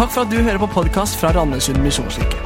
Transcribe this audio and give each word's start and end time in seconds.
Takk 0.00 0.14
for 0.14 0.24
at 0.24 0.30
du 0.32 0.38
hører 0.40 0.56
på 0.56 0.66
podkast 0.72 1.18
fra 1.20 1.28
Randesund 1.36 1.82
misjonskirke. 1.84 2.38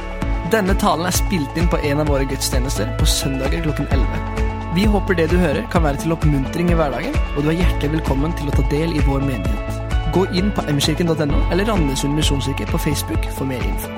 Denne 0.51 0.73
talen 0.75 1.07
er 1.07 1.13
spilt 1.15 1.55
inn 1.55 1.69
på 1.71 1.77
en 1.87 2.01
av 2.03 2.09
våre 2.11 2.25
gudstjenester 2.27 2.89
på 2.99 3.07
søndager 3.07 3.63
klokken 3.63 3.87
11. 3.95 4.41
Vi 4.75 4.83
håper 4.91 5.15
det 5.15 5.29
du 5.31 5.37
hører, 5.39 5.61
kan 5.71 5.85
være 5.85 6.01
til 6.03 6.11
oppmuntring 6.17 6.73
i 6.73 6.75
hverdagen, 6.75 7.15
og 7.15 7.47
du 7.47 7.53
er 7.53 7.61
hjertelig 7.61 7.93
velkommen 7.93 8.35
til 8.35 8.51
å 8.51 8.57
ta 8.57 8.67
del 8.73 8.91
i 8.91 9.05
vår 9.07 9.23
menighet. 9.23 9.79
Gå 10.11 10.25
inn 10.35 10.51
på 10.51 10.67
mkirken.no 10.67 11.39
eller 11.47 11.71
Randesund 11.71 12.19
misjonskirke 12.19 12.67
på 12.73 12.83
Facebook 12.89 13.31
for 13.39 13.47
mer 13.47 13.63
info. 13.63 13.95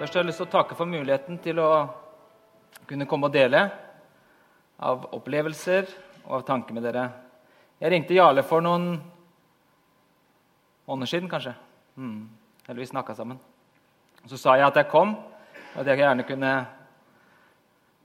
Først 0.00 0.16
har 0.16 0.22
jeg 0.22 0.32
lyst 0.32 0.40
til 0.46 0.48
å 0.48 0.54
takke 0.56 0.80
for 0.80 0.88
muligheten 0.96 1.44
til 1.44 1.60
å 1.60 1.70
kunne 2.88 3.10
komme 3.10 3.28
og 3.28 3.36
dele 3.36 3.66
av 4.80 5.10
opplevelser 5.12 5.92
og 6.24 6.38
av 6.40 6.48
tanker 6.54 6.80
med 6.80 6.88
dere. 6.88 7.10
Jeg 7.84 7.98
ringte 7.98 8.16
Jarle 8.16 8.48
for 8.48 8.64
noen 8.64 8.94
måneder 10.92 11.08
siden, 11.08 11.28
kanskje. 11.28 11.54
Mm. 11.96 12.28
Eller 12.68 12.80
vi 12.80 12.86
snakka 12.86 13.14
sammen. 13.14 13.38
Så 14.28 14.36
sa 14.36 14.56
jeg 14.56 14.66
at 14.66 14.76
jeg 14.76 14.90
kom, 14.92 15.14
og 15.16 15.78
at 15.80 15.88
jeg 15.88 16.02
gjerne 16.02 16.26
kunne, 16.28 16.50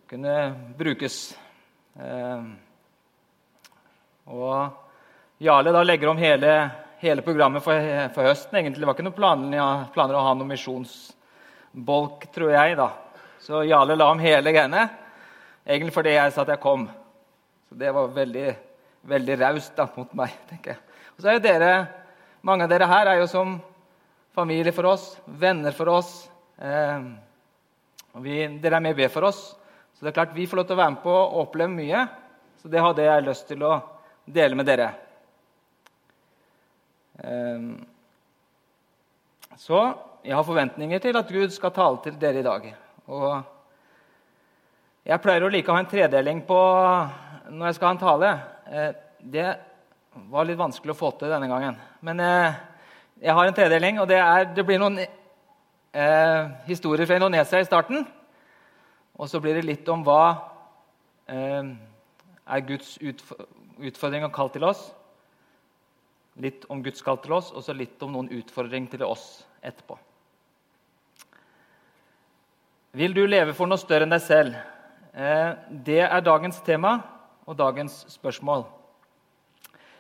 kunne 0.08 0.36
brukes. 0.80 1.18
Eh, 2.00 2.46
og 4.32 5.44
Jarle 5.44 5.74
da 5.76 5.84
legger 5.84 6.14
om 6.14 6.22
hele, 6.22 6.54
hele 7.04 7.26
programmet 7.28 7.64
for, 7.64 7.92
for, 8.16 8.30
høsten. 8.32 8.56
egentlig. 8.56 8.82
Det 8.82 8.90
var 8.90 8.96
ikke 8.96 9.10
noen 9.10 9.20
planer, 9.20 9.84
planer 9.94 10.18
å 10.18 10.24
ha 10.30 10.34
noen 10.34 10.54
misjonsbolk, 10.56 12.26
tror 12.34 12.56
jeg. 12.56 12.80
da. 12.80 12.90
Så 13.44 13.66
Jarle 13.68 14.00
la 14.00 14.10
om 14.16 14.24
hele 14.24 14.56
greiene, 14.56 14.88
egentlig 15.68 15.94
fordi 15.94 16.16
jeg 16.16 16.34
sa 16.34 16.48
at 16.48 16.56
jeg 16.56 16.64
kom. 16.64 16.88
Så 17.68 17.76
det 17.78 17.92
var 17.94 18.16
veldig, 18.16 18.50
veldig 19.12 19.40
raust 19.44 19.88
mot 20.00 20.20
meg. 20.24 20.40
tenker 20.50 20.78
jeg. 20.78 20.84
Og 21.18 21.22
så 21.22 21.30
er 21.30 21.38
jo 21.38 21.48
dere 21.52 21.72
mange 22.48 22.64
av 22.64 22.72
dere 22.72 22.88
her 22.88 23.10
er 23.12 23.18
jo 23.20 23.28
som 23.28 23.58
familie 24.36 24.72
for 24.72 24.88
oss, 24.94 25.10
venner 25.26 25.74
for 25.76 25.92
oss. 25.92 26.12
Eh, 26.58 27.08
vi, 28.24 28.38
dere 28.62 28.80
er 28.80 28.86
med 28.86 28.96
og 28.96 29.02
ber 29.02 29.12
for 29.12 29.28
oss. 29.28 29.42
Så 29.98 30.06
det 30.06 30.14
er 30.14 30.16
klart 30.20 30.36
vi 30.36 30.48
får 30.48 30.62
lov 30.62 30.70
til 30.70 30.78
å 30.78 30.80
være 30.80 30.94
med 30.96 31.04
på 31.04 31.12
å 31.18 31.42
oppleve 31.44 31.74
mye. 31.74 32.06
Så 32.62 32.72
det 32.72 32.84
hadde 32.84 33.04
jeg 33.04 33.26
lyst 33.26 33.48
til 33.50 33.66
å 33.68 33.74
dele 34.24 34.60
med 34.60 34.70
dere. 34.70 34.88
Eh, 37.20 37.68
så 39.58 39.84
jeg 40.24 40.36
har 40.38 40.48
forventninger 40.48 41.04
til 41.04 41.20
at 41.20 41.34
Gud 41.34 41.52
skal 41.56 41.76
tale 41.76 42.00
til 42.06 42.16
dere 42.22 42.40
i 42.40 42.48
dag. 42.48 42.72
Og 43.12 43.30
jeg 45.08 45.24
pleier 45.24 45.44
å 45.44 45.52
like 45.52 45.72
å 45.72 45.76
ha 45.76 45.84
en 45.84 45.92
tredeling 45.92 46.46
på 46.48 46.62
når 47.52 47.70
jeg 47.70 47.80
skal 47.80 47.90
ha 47.90 47.96
en 47.98 48.06
tale. 48.06 48.36
Eh, 48.72 48.92
det 49.36 49.50
var 50.32 50.48
litt 50.48 50.60
vanskelig 50.60 50.96
å 50.96 50.98
få 50.98 51.12
til 51.18 51.32
denne 51.32 51.50
gangen. 51.50 51.78
Men 52.06 52.20
eh, 52.22 52.58
jeg 53.22 53.34
har 53.34 53.48
en 53.48 53.58
tredeling, 53.58 54.00
og 54.02 54.08
det, 54.10 54.20
er, 54.22 54.46
det 54.54 54.66
blir 54.66 54.82
noen 54.82 55.00
eh, 55.02 56.44
historier 56.68 57.10
fra 57.10 57.18
Indonesia 57.18 57.62
i 57.62 57.68
starten. 57.68 58.06
Og 59.18 59.30
så 59.30 59.42
blir 59.42 59.58
det 59.58 59.66
litt 59.66 59.88
om 59.90 60.04
hva 60.06 60.22
eh, 61.26 61.74
er 62.46 62.68
Guds 62.68 62.96
utfordring 63.02 64.28
og 64.28 64.36
kall 64.36 64.54
til 64.54 64.68
oss. 64.68 64.92
Litt 66.38 66.68
om 66.70 66.84
Guds 66.86 67.02
kall 67.02 67.18
til 67.24 67.34
oss, 67.40 67.50
og 67.50 67.66
så 67.66 67.74
litt 67.74 68.02
om 68.06 68.14
noen 68.14 68.30
utfordringer 68.38 68.94
til 68.94 69.08
oss 69.10 69.26
etterpå. 69.66 69.98
Vil 72.98 73.14
du 73.14 73.26
leve 73.26 73.54
for 73.58 73.70
noe 73.70 73.82
større 73.82 74.06
enn 74.06 74.14
deg 74.14 74.24
selv? 74.26 74.58
Eh, 75.18 75.52
det 75.86 76.04
er 76.06 76.26
dagens 76.26 76.62
tema 76.66 77.00
og 77.48 77.58
dagens 77.58 78.04
spørsmål. 78.14 78.68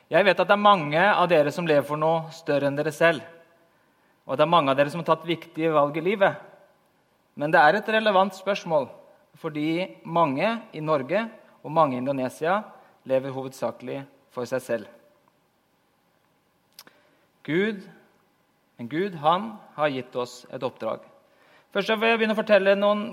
Jeg 0.07 0.23
vet 0.23 0.39
at 0.39 0.47
det 0.47 0.55
er 0.55 0.63
mange 0.63 1.01
av 1.03 1.25
dere 1.27 1.51
som 1.51 1.67
lever 1.67 1.83
for 1.87 1.99
noe 1.99 2.31
større 2.31 2.69
enn 2.69 2.77
dere 2.77 2.93
selv. 2.95 3.25
Og 4.27 4.37
det 4.37 4.45
er 4.45 4.51
mange 4.51 4.71
av 4.71 4.79
dere 4.79 4.91
som 4.91 5.01
har 5.03 5.09
tatt 5.09 5.27
viktige 5.27 5.73
valg 5.75 5.97
i 5.99 6.03
livet. 6.03 6.37
Men 7.35 7.51
det 7.53 7.59
er 7.59 7.77
et 7.77 7.89
relevant 7.97 8.35
spørsmål, 8.35 8.87
fordi 9.37 9.99
mange 10.03 10.47
i 10.73 10.81
Norge 10.81 11.25
og 11.61 11.73
mange 11.75 11.97
i 11.97 12.01
Indonesia 12.01 12.61
lever 13.07 13.35
hovedsakelig 13.35 14.01
for 14.33 14.47
seg 14.49 14.63
selv. 14.63 14.87
Gud, 17.47 17.83
en 18.79 18.89
Gud, 18.91 19.15
han 19.23 19.53
har 19.75 19.91
gitt 19.93 20.15
oss 20.19 20.41
et 20.51 20.63
oppdrag. 20.63 21.03
Først 21.71 21.93
vil 21.93 22.09
jeg 22.09 22.19
begynne 22.19 22.35
å 22.35 22.39
fortelle 22.39 22.75
noen, 22.79 23.03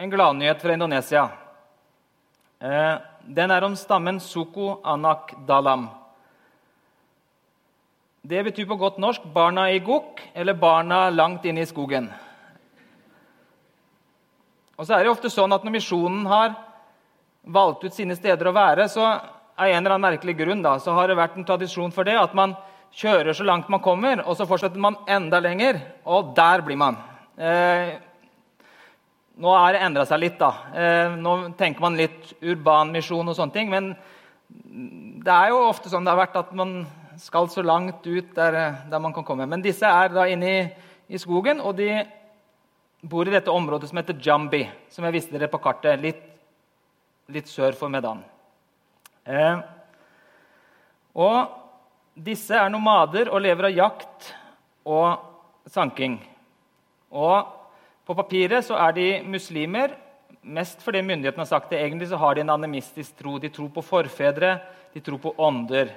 en 0.00 0.12
gladnyhet 0.12 0.62
fra 0.62 0.74
Indonesia. 0.74 1.24
Eh, 2.60 2.94
den 3.26 3.50
er 3.50 3.64
om 3.64 3.76
stammen 3.76 4.20
Suku 4.20 4.76
Anak 4.84 5.34
Dalam. 5.46 5.88
Det 8.22 8.44
betyr 8.44 8.66
på 8.68 8.76
godt 8.76 8.98
norsk 8.98 9.22
'barna 9.22 9.70
i 9.70 9.80
gokk' 9.80 10.20
eller 10.34 10.54
'barna 10.54 11.10
langt 11.10 11.44
inne 11.44 11.60
i 11.60 11.64
skogen'. 11.64 12.12
Og 14.78 14.86
så 14.86 14.94
er 14.94 15.04
det 15.04 15.10
ofte 15.10 15.30
sånn 15.30 15.52
at 15.52 15.64
Når 15.64 15.72
misjonen 15.72 16.26
har 16.26 16.54
valgt 17.44 17.84
ut 17.84 17.94
sine 17.94 18.16
steder 18.16 18.48
å 18.48 18.52
være, 18.52 18.88
så 18.88 19.04
av 19.60 19.66
en 19.66 19.76
eller 19.76 19.94
annen 19.94 20.10
merkelig 20.12 20.36
grunn 20.36 20.62
da, 20.62 20.78
så 20.78 20.92
har 20.92 21.08
det 21.08 21.16
vært 21.16 21.36
en 21.36 21.44
tradisjon 21.44 21.92
for 21.92 22.04
det 22.04 22.16
at 22.16 22.34
man 22.34 22.54
kjører 22.96 23.32
så 23.32 23.44
langt 23.44 23.68
man 23.68 23.80
kommer, 23.80 24.22
og 24.26 24.36
så 24.36 24.46
fortsetter 24.48 24.80
man 24.80 24.96
enda 25.08 25.40
lenger, 25.40 25.80
og 26.04 26.34
der 26.36 26.60
blir 26.60 26.76
man. 26.76 26.96
Eh, 27.38 28.00
nå 29.38 29.52
har 29.56 29.74
det 29.74 29.82
endra 29.84 30.06
seg 30.08 30.20
litt. 30.20 30.38
da. 30.38 30.50
Eh, 30.74 31.16
nå 31.16 31.52
tenker 31.58 31.80
man 31.80 31.98
litt 31.98 32.32
urban 32.40 32.90
misjon 32.92 33.28
og 33.28 33.36
sånne 33.36 33.54
ting. 33.54 33.70
Men 33.70 33.92
det 35.24 35.34
er 35.34 35.52
jo 35.52 35.62
ofte 35.68 35.92
sånn 35.92 36.06
det 36.06 36.12
har 36.14 36.22
vært 36.24 36.40
at 36.40 36.54
man 36.56 36.82
skal 37.20 37.48
så 37.52 37.62
langt 37.62 38.06
ut 38.06 38.34
der, 38.34 38.58
der 38.90 39.02
man 39.02 39.14
kan 39.16 39.24
komme. 39.24 39.46
Men 39.46 39.62
disse 39.64 39.86
er 39.86 40.12
da 40.12 40.26
inne 40.28 40.50
i, 40.50 40.62
i, 41.12 41.20
skogen, 41.20 41.60
og 41.60 41.76
de 41.78 41.90
bor 43.00 43.28
i 43.28 43.34
dette 43.34 43.52
området 43.52 43.90
som 43.90 44.00
heter 44.00 44.18
Jambi. 44.20 44.64
Som 44.92 45.06
jeg 45.06 45.18
viste 45.18 45.36
dere 45.36 45.50
på 45.52 45.60
kartet, 45.62 46.00
litt, 46.00 46.22
litt 47.32 47.48
sør 47.48 47.76
for 47.76 47.92
Medan. 47.92 48.22
Eh, 49.28 49.62
og 51.20 51.56
disse 52.16 52.56
er 52.56 52.72
nomader 52.72 53.30
og 53.30 53.42
lever 53.44 53.70
av 53.70 53.76
jakt 53.76 54.30
og 54.88 55.70
sanking. 55.70 56.18
Og 57.10 57.59
på 58.06 58.16
papiret 58.16 58.64
så 58.66 58.78
er 58.80 58.94
de 58.96 59.08
muslimer, 59.28 59.94
mest 60.42 60.80
fordi 60.82 61.02
myndighetene 61.04 61.44
har 61.44 61.50
sagt 61.50 61.70
det. 61.70 61.80
Egentlig 61.80 62.08
så 62.10 62.18
har 62.20 62.34
de 62.34 62.44
en 62.44 62.54
animistisk 62.54 63.16
tro. 63.18 63.38
De 63.38 63.50
tror 63.52 63.68
på 63.74 63.84
forfedre, 63.84 64.56
de 64.94 65.02
tror 65.04 65.20
på 65.22 65.34
ånder. 65.38 65.92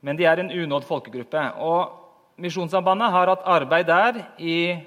Men 0.00 0.16
de 0.16 0.26
er 0.26 0.40
en 0.40 0.50
unådd 0.50 0.86
folkegruppe. 0.88 1.42
Og 1.62 1.98
Misjonssambandet 2.38 3.10
har 3.10 3.32
hatt 3.32 3.46
arbeid 3.50 3.88
der 3.88 4.20
i 4.38 4.78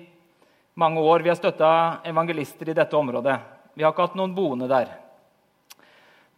mange 0.79 1.01
år. 1.03 1.19
Vi 1.19 1.29
har 1.29 1.35
støtta 1.35 1.71
evangelister 2.07 2.69
i 2.71 2.75
dette 2.77 2.95
området. 2.95 3.35
Vi 3.75 3.83
har 3.83 3.91
ikke 3.91 4.05
hatt 4.07 4.15
noen 4.19 4.35
boende 4.35 4.69
der. 4.71 4.93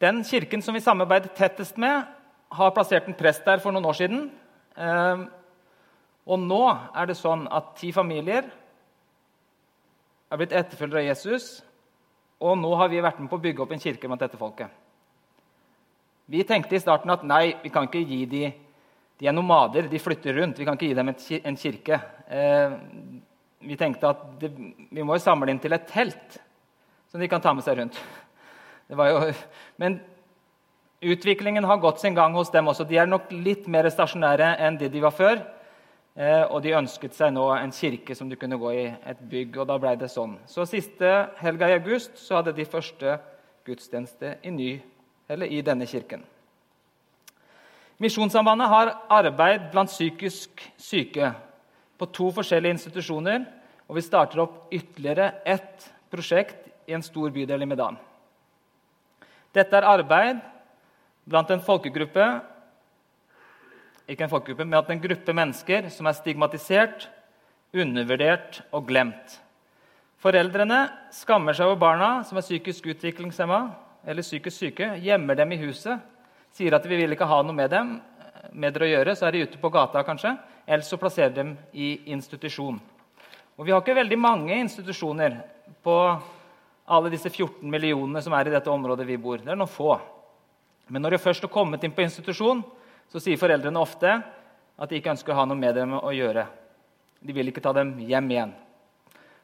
Den 0.02 0.24
kirken 0.26 0.62
som 0.66 0.74
vi 0.74 0.82
samarbeider 0.82 1.30
tettest 1.38 1.78
med, 1.78 2.10
har 2.54 2.74
plassert 2.74 3.08
en 3.08 3.18
prest 3.18 3.46
der 3.46 3.62
for 3.62 3.74
noen 3.74 3.86
år 3.90 3.98
siden. 3.98 4.26
Ehm, 4.78 5.28
og 6.26 6.42
nå 6.42 6.64
er 6.96 7.08
det 7.10 7.18
sånn 7.20 7.46
at 7.52 7.76
ti 7.78 7.92
familier 7.94 8.50
er 10.34 10.42
blitt 10.42 10.56
etterfølgere 10.58 11.04
av 11.04 11.10
Jesus, 11.12 11.62
og 12.42 12.58
nå 12.58 12.72
har 12.80 12.90
vi 12.90 13.02
vært 13.04 13.20
med 13.22 13.30
på 13.30 13.38
å 13.38 13.44
bygge 13.44 13.62
opp 13.64 13.74
en 13.76 13.82
kirke 13.82 14.10
blant 14.10 14.24
dette 14.24 14.40
folket. 14.40 14.72
Vi 16.34 16.42
tenkte 16.48 16.76
i 16.76 16.82
starten 16.82 17.12
at 17.14 17.26
nei, 17.28 17.54
vi 17.62 17.70
kan 17.72 17.86
ikke 17.86 18.02
gi 18.02 18.24
de, 18.32 18.48
de 19.20 19.30
er 19.30 19.36
nomader, 19.36 19.86
de 19.92 20.02
flytter 20.02 20.40
rundt. 20.40 20.58
Vi 20.58 20.66
kan 20.66 20.80
ikke 20.80 20.90
gi 20.90 20.98
dem 20.98 21.12
en 21.14 21.60
kirke. 21.60 22.00
Eh, 22.28 22.76
vi 23.64 23.78
tenkte 23.80 24.10
at 24.10 24.24
det, 24.42 24.50
vi 24.90 25.06
må 25.06 25.20
jo 25.20 25.24
samle 25.24 25.52
inn 25.54 25.62
til 25.62 25.76
et 25.76 25.86
telt 25.88 26.40
som 27.12 27.22
de 27.22 27.30
kan 27.30 27.44
ta 27.44 27.54
med 27.54 27.66
seg 27.66 27.78
rundt. 27.78 28.00
Jo, 28.90 29.20
men 29.80 30.00
utviklingen 31.04 31.68
har 31.68 31.84
gått 31.84 32.02
sin 32.02 32.18
gang 32.18 32.34
hos 32.36 32.52
dem 32.52 32.68
også. 32.72 32.88
De 32.90 32.98
er 33.00 33.08
nok 33.10 33.30
litt 33.36 33.70
mer 33.72 33.88
stasjonære 33.92 34.56
enn 34.66 34.80
de 34.82 34.90
de 34.92 35.04
var 35.04 35.14
før. 35.16 35.44
Eh, 36.14 36.44
og 36.46 36.60
de 36.62 36.76
ønsket 36.78 37.16
seg 37.18 37.32
nå 37.34 37.48
en 37.56 37.72
kirke 37.74 38.14
som 38.14 38.30
de 38.30 38.38
kunne 38.38 38.60
gå 38.62 38.72
i, 38.78 38.86
et 38.86 39.22
bygg. 39.30 39.58
og 39.58 39.68
da 39.68 39.80
ble 39.82 39.96
det 39.98 40.12
sånn. 40.14 40.38
Så 40.46 40.66
Siste 40.70 41.30
helga 41.40 41.70
i 41.70 41.78
august 41.80 42.18
så 42.22 42.38
hadde 42.38 42.54
de 42.54 42.66
første 42.66 43.18
gudstjeneste 43.66 44.38
i, 44.44 44.52
ny, 44.52 44.82
i 45.50 45.62
denne 45.62 45.88
kirken. 45.90 46.22
Misjonssambandet 47.98 48.70
har 48.70 48.94
arbeid 49.10 49.72
blant 49.72 49.90
psykisk 49.90 50.62
syke 50.78 51.32
på 51.98 52.06
to 52.12 52.30
forskjellige 52.36 52.78
institusjoner. 52.78 53.46
Og 53.88 53.98
vi 53.98 54.06
starter 54.06 54.42
opp 54.44 54.74
ytterligere 54.74 55.42
ett 55.46 55.90
prosjekt 56.12 56.70
i 56.88 56.94
en 56.94 57.04
stor 57.04 57.32
bydel 57.34 57.64
i 57.64 57.68
Medan. 57.70 57.98
Dette 59.54 59.78
er 59.78 59.88
arbeid 59.88 60.40
blant 61.26 61.50
en 61.54 61.62
folkegruppe 61.62 62.26
ikke 64.10 64.26
en 64.26 64.32
folkegruppe, 64.32 64.66
men 64.68 64.80
at 64.80 64.90
en 64.92 65.02
gruppe 65.02 65.36
mennesker 65.36 65.88
som 65.94 66.08
er 66.10 66.18
stigmatisert, 66.18 67.08
undervurdert 67.74 68.62
og 68.76 68.88
glemt. 68.90 69.40
Foreldrene 70.22 70.86
skammer 71.12 71.56
seg 71.58 71.68
over 71.68 71.80
barna 71.82 72.10
som 72.28 72.38
er 72.40 72.46
psykisk 72.46 72.86
utviklingshemma 72.94 73.60
eller 74.08 74.26
psykisk 74.26 74.66
syke, 74.66 74.94
gjemmer 75.04 75.40
dem 75.40 75.56
i 75.56 75.60
huset, 75.64 76.00
sier 76.54 76.76
at 76.76 76.86
vi 76.88 77.00
vil 77.00 77.16
ikke 77.16 77.28
ha 77.28 77.42
noe 77.44 77.56
med 77.56 77.72
dem 77.74 77.96
med 78.54 78.76
dere 78.76 78.86
å 78.86 78.92
gjøre, 78.92 79.16
så 79.16 79.28
er 79.28 79.36
de 79.36 79.44
ute 79.48 79.60
på 79.60 79.72
gata 79.74 80.04
kanskje, 80.06 80.36
eller 80.68 80.86
så 80.86 81.00
plasserer 81.00 81.34
dem 81.36 81.56
i 81.72 81.96
institusjon. 82.12 82.80
Og 83.58 83.66
Vi 83.66 83.72
har 83.72 83.82
ikke 83.82 83.96
veldig 83.96 84.18
mange 84.20 84.56
institusjoner 84.58 85.38
på 85.84 85.96
alle 86.86 87.12
disse 87.14 87.30
14 87.30 87.70
millionene 87.70 88.22
som 88.22 88.34
er 88.34 88.50
i 88.50 88.54
dette 88.54 88.72
området 88.72 89.06
vi 89.08 89.18
bor. 89.18 89.38
Det 89.38 89.52
er 89.52 89.60
noen 89.60 89.70
få. 89.70 89.96
Men 90.90 91.06
når 91.06 91.16
de 91.16 91.24
først 91.24 91.46
har 91.46 91.54
kommet 91.54 91.84
inn 91.84 91.94
på 91.96 92.04
institusjon, 92.04 92.64
så 93.12 93.22
sier 93.22 93.40
foreldrene 93.40 93.82
ofte 93.82 94.12
at 94.14 94.90
de 94.90 95.00
ikke 95.00 95.14
ønsker 95.14 95.34
å 95.34 95.40
ha 95.42 95.46
noe 95.48 95.60
med 95.60 95.76
dem 95.78 95.96
å 96.00 96.12
gjøre. 96.14 96.46
De 97.24 97.36
vil 97.36 97.52
ikke 97.52 97.64
ta 97.64 97.74
dem 97.76 97.96
hjem 98.04 98.30
igjen. 98.34 98.54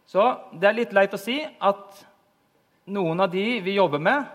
Så 0.10 0.26
det 0.58 0.70
er 0.70 0.78
litt 0.78 0.94
leit 0.96 1.14
å 1.14 1.22
si 1.22 1.38
at 1.46 2.00
noen 2.90 3.22
av 3.22 3.30
de 3.32 3.46
vi 3.62 3.78
jobber 3.78 4.02
med, 4.02 4.26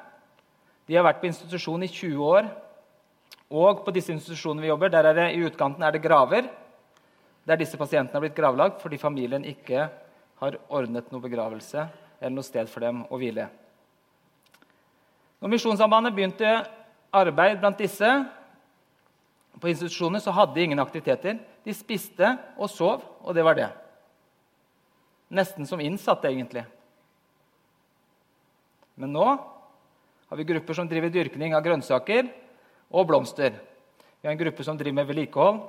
de 0.87 0.97
har 0.97 1.07
vært 1.07 1.23
på 1.23 1.29
institusjon 1.31 1.83
i 1.83 1.91
20 1.91 2.21
år. 2.23 2.51
Og 3.55 3.83
på 3.85 3.95
disse 3.95 4.13
institusjonene 4.15 4.63
vi 4.65 4.71
jobber, 4.71 4.93
der 4.93 5.09
er 5.11 5.19
det, 5.19 5.27
i 5.35 5.43
utkanten 5.49 5.83
er 5.83 5.95
det 5.95 6.05
graver 6.05 6.47
der 7.45 7.61
disse 7.61 7.77
pasientene 7.77 8.17
har 8.17 8.25
blitt 8.25 8.37
gravlagt 8.37 8.81
fordi 8.83 9.01
familien 9.01 9.45
ikke 9.45 9.89
har 10.41 10.57
ordnet 10.73 11.11
noe 11.13 11.23
begravelse 11.23 11.85
eller 12.21 12.35
noe 12.35 12.47
sted 12.47 12.71
for 12.73 12.85
dem 12.85 13.03
å 13.13 13.19
hvile. 13.21 13.49
Når 15.45 15.53
Misjonssambandet 15.53 16.15
begynte 16.17 16.55
arbeid 17.15 17.61
blant 17.61 17.81
disse 17.81 18.09
på 19.61 19.71
institusjonene, 19.71 20.21
så 20.23 20.35
hadde 20.35 20.57
de 20.57 20.65
ingen 20.67 20.83
aktiviteter. 20.83 21.39
De 21.65 21.75
spiste 21.75 22.35
og 22.59 22.71
sov, 22.71 23.05
og 23.23 23.37
det 23.37 23.45
var 23.47 23.59
det. 23.59 23.69
Nesten 25.35 25.67
som 25.67 25.83
innsatte, 25.83 26.29
egentlig. 26.31 26.65
Men 29.01 29.15
nå 29.15 29.27
har 30.29 30.39
vi 30.39 30.47
grupper 30.47 30.77
som 30.77 30.89
driver 30.91 31.13
dyrkning 31.13 31.55
av 31.55 31.65
grønnsaker 31.65 32.29
og 32.95 33.09
blomster. 33.09 33.57
Vi 34.21 34.29
har 34.29 34.35
en 34.35 34.41
gruppe 34.41 34.65
som 34.67 34.79
driver 34.79 35.01
med 35.01 35.09
vedlikehold. 35.11 35.63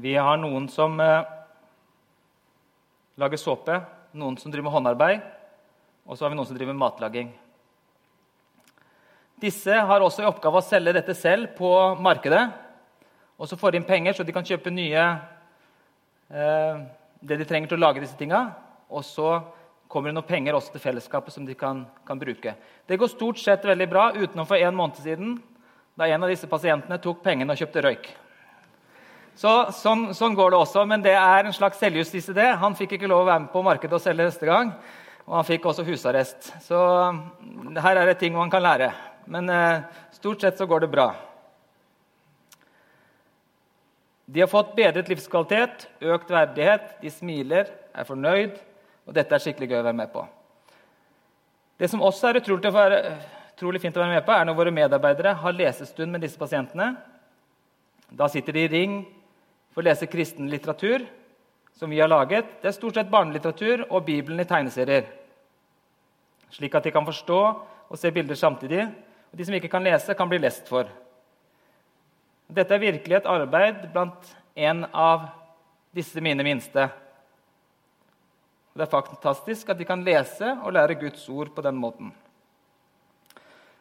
Vi 0.00 0.14
har 0.16 0.38
noen 0.40 0.66
som 0.70 0.96
eh, 1.02 1.26
lager 3.20 3.40
såpe, 3.40 3.78
noen 4.14 4.38
som 4.40 4.52
driver 4.52 4.68
med 4.68 4.76
håndarbeid, 4.76 5.24
og 6.06 6.16
så 6.16 6.24
har 6.24 6.32
vi 6.32 6.38
noen 6.38 6.48
som 6.48 6.56
driver 6.56 6.74
med 6.74 6.82
matlaging. 6.82 7.32
Disse 9.40 9.74
har 9.74 10.02
også 10.02 10.22
i 10.22 10.28
oppgave 10.28 10.60
å 10.60 10.64
selge 10.64 10.94
dette 10.96 11.14
selv 11.18 11.56
på 11.58 11.70
markedet. 12.00 12.46
Og 13.38 13.50
så 13.50 13.58
får 13.58 13.74
de 13.74 13.80
inn 13.80 13.88
penger, 13.88 14.14
så 14.14 14.26
de 14.26 14.34
kan 14.34 14.46
kjøpe 14.46 14.70
nye 14.70 15.04
eh, 16.30 16.82
det 17.24 17.38
de 17.40 17.46
trenger 17.48 17.72
til 17.72 17.80
å 17.80 17.84
lage 17.86 18.02
disse 18.04 18.18
tinga. 18.18 18.46
Og 18.94 19.04
så 19.06 19.38
kommer 19.90 20.10
det 20.10 20.18
noen 20.18 20.28
penger 20.28 20.56
også 20.56 20.74
til 20.74 20.82
fellesskapet 20.82 21.34
som 21.34 21.46
de 21.46 21.56
kan, 21.58 21.84
kan 22.06 22.20
bruke. 22.20 22.54
Det 22.86 22.98
går 23.00 23.10
stort 23.10 23.40
sett 23.42 23.66
veldig 23.66 23.88
bra, 23.90 24.10
utenom 24.14 24.46
for 24.48 24.60
en 24.60 24.76
måned 24.76 25.00
siden, 25.02 25.38
da 25.94 26.08
en 26.10 26.26
av 26.26 26.30
disse 26.30 26.50
pasientene 26.50 26.98
tok 27.02 27.22
pengene 27.22 27.54
og 27.54 27.60
kjøpte 27.60 27.84
røyk. 27.84 28.08
Så, 29.38 29.50
sånn, 29.74 30.12
sånn, 30.14 30.34
går 30.38 30.52
det 30.54 30.58
også, 30.60 30.84
men 30.86 31.02
det 31.02 31.14
er 31.18 31.46
en 31.46 31.54
slags 31.54 31.80
selvjustis 31.82 32.30
i 32.30 32.36
det. 32.36 32.52
Han 32.62 32.76
fikk 32.78 32.94
ikke 32.96 33.10
lov 33.10 33.24
å 33.24 33.28
være 33.32 33.44
med 33.46 33.50
på 33.50 33.62
markedet 33.66 33.96
og 33.98 34.02
selge 34.02 34.28
neste 34.28 34.46
gang. 34.46 34.70
Og 35.26 35.38
han 35.40 35.46
fikk 35.48 35.66
også 35.66 35.86
husarrest. 35.88 36.52
Så 36.62 36.78
her 37.82 37.98
er 37.98 38.10
det 38.10 38.18
ting 38.20 38.36
man 38.36 38.52
kan 38.52 38.62
lære. 38.62 38.92
Men 39.26 39.50
eh, 39.50 39.86
stort 40.14 40.44
sett 40.44 40.60
så 40.60 40.68
går 40.70 40.84
det 40.84 40.92
bra. 40.92 41.08
De 44.24 44.40
har 44.40 44.48
fått 44.48 44.72
bedret 44.76 45.08
livskvalitet, 45.12 45.88
økt 46.00 46.30
verdighet, 46.32 46.94
de 47.02 47.10
smiler, 47.12 47.68
er 47.92 48.08
fornøyd. 48.08 48.56
Og 49.04 49.16
dette 49.16 49.36
er 49.36 49.42
skikkelig 49.42 49.68
gøy 49.68 49.80
å 49.82 49.84
være 49.84 49.98
med 49.98 50.12
på. 50.14 50.22
Det 51.76 51.90
som 51.90 52.02
også 52.06 52.30
er 52.30 52.38
utrolig, 52.40 52.70
utrolig 53.52 53.82
fint 53.82 53.96
å 53.98 54.00
være 54.00 54.14
med 54.16 54.24
på, 54.24 54.32
er 54.32 54.46
når 54.48 54.56
våre 54.56 54.72
medarbeidere 54.72 55.34
har 55.42 55.58
lesestund 55.58 56.14
med 56.14 56.24
disse 56.24 56.40
pasientene. 56.40 56.94
Da 58.14 58.30
sitter 58.32 58.56
de 58.56 58.64
i 58.64 58.72
ring 58.72 58.96
for 59.74 59.82
å 59.82 59.88
lese 59.88 60.08
kristen 60.08 60.48
litteratur 60.48 61.04
som 61.76 61.90
vi 61.90 62.00
har 62.00 62.08
laget. 62.08 62.46
Det 62.62 62.70
er 62.70 62.76
stort 62.76 62.96
sett 62.96 63.10
barnelitteratur 63.12 63.88
og 63.90 64.06
Bibelen 64.06 64.40
i 64.40 64.48
tegneserier. 64.48 65.08
Slik 66.54 66.76
at 66.78 66.86
de 66.86 66.94
kan 66.94 67.04
forstå 67.04 67.40
og 67.90 67.98
se 67.98 68.12
bilder 68.14 68.38
samtidig. 68.38 68.86
Og 69.32 69.38
de 69.38 69.46
som 69.46 69.56
ikke 69.58 69.72
kan 69.72 69.84
lese, 69.84 70.14
kan 70.14 70.30
bli 70.30 70.38
lest 70.38 70.70
for. 70.70 70.86
Dette 72.48 72.76
er 72.76 72.82
virkelig 72.82 73.16
et 73.16 73.30
arbeid 73.30 73.86
blant 73.94 74.34
en 74.54 74.84
av 74.92 75.30
disse 75.94 76.20
mine 76.20 76.44
minste. 76.44 76.88
Det 78.74 78.82
er 78.84 78.90
fantastisk 78.90 79.70
at 79.70 79.78
de 79.78 79.86
kan 79.86 80.02
lese 80.04 80.50
og 80.64 80.74
lære 80.74 80.98
Guds 80.98 81.22
ord 81.30 81.52
på 81.54 81.62
den 81.62 81.78
måten. 81.78 82.10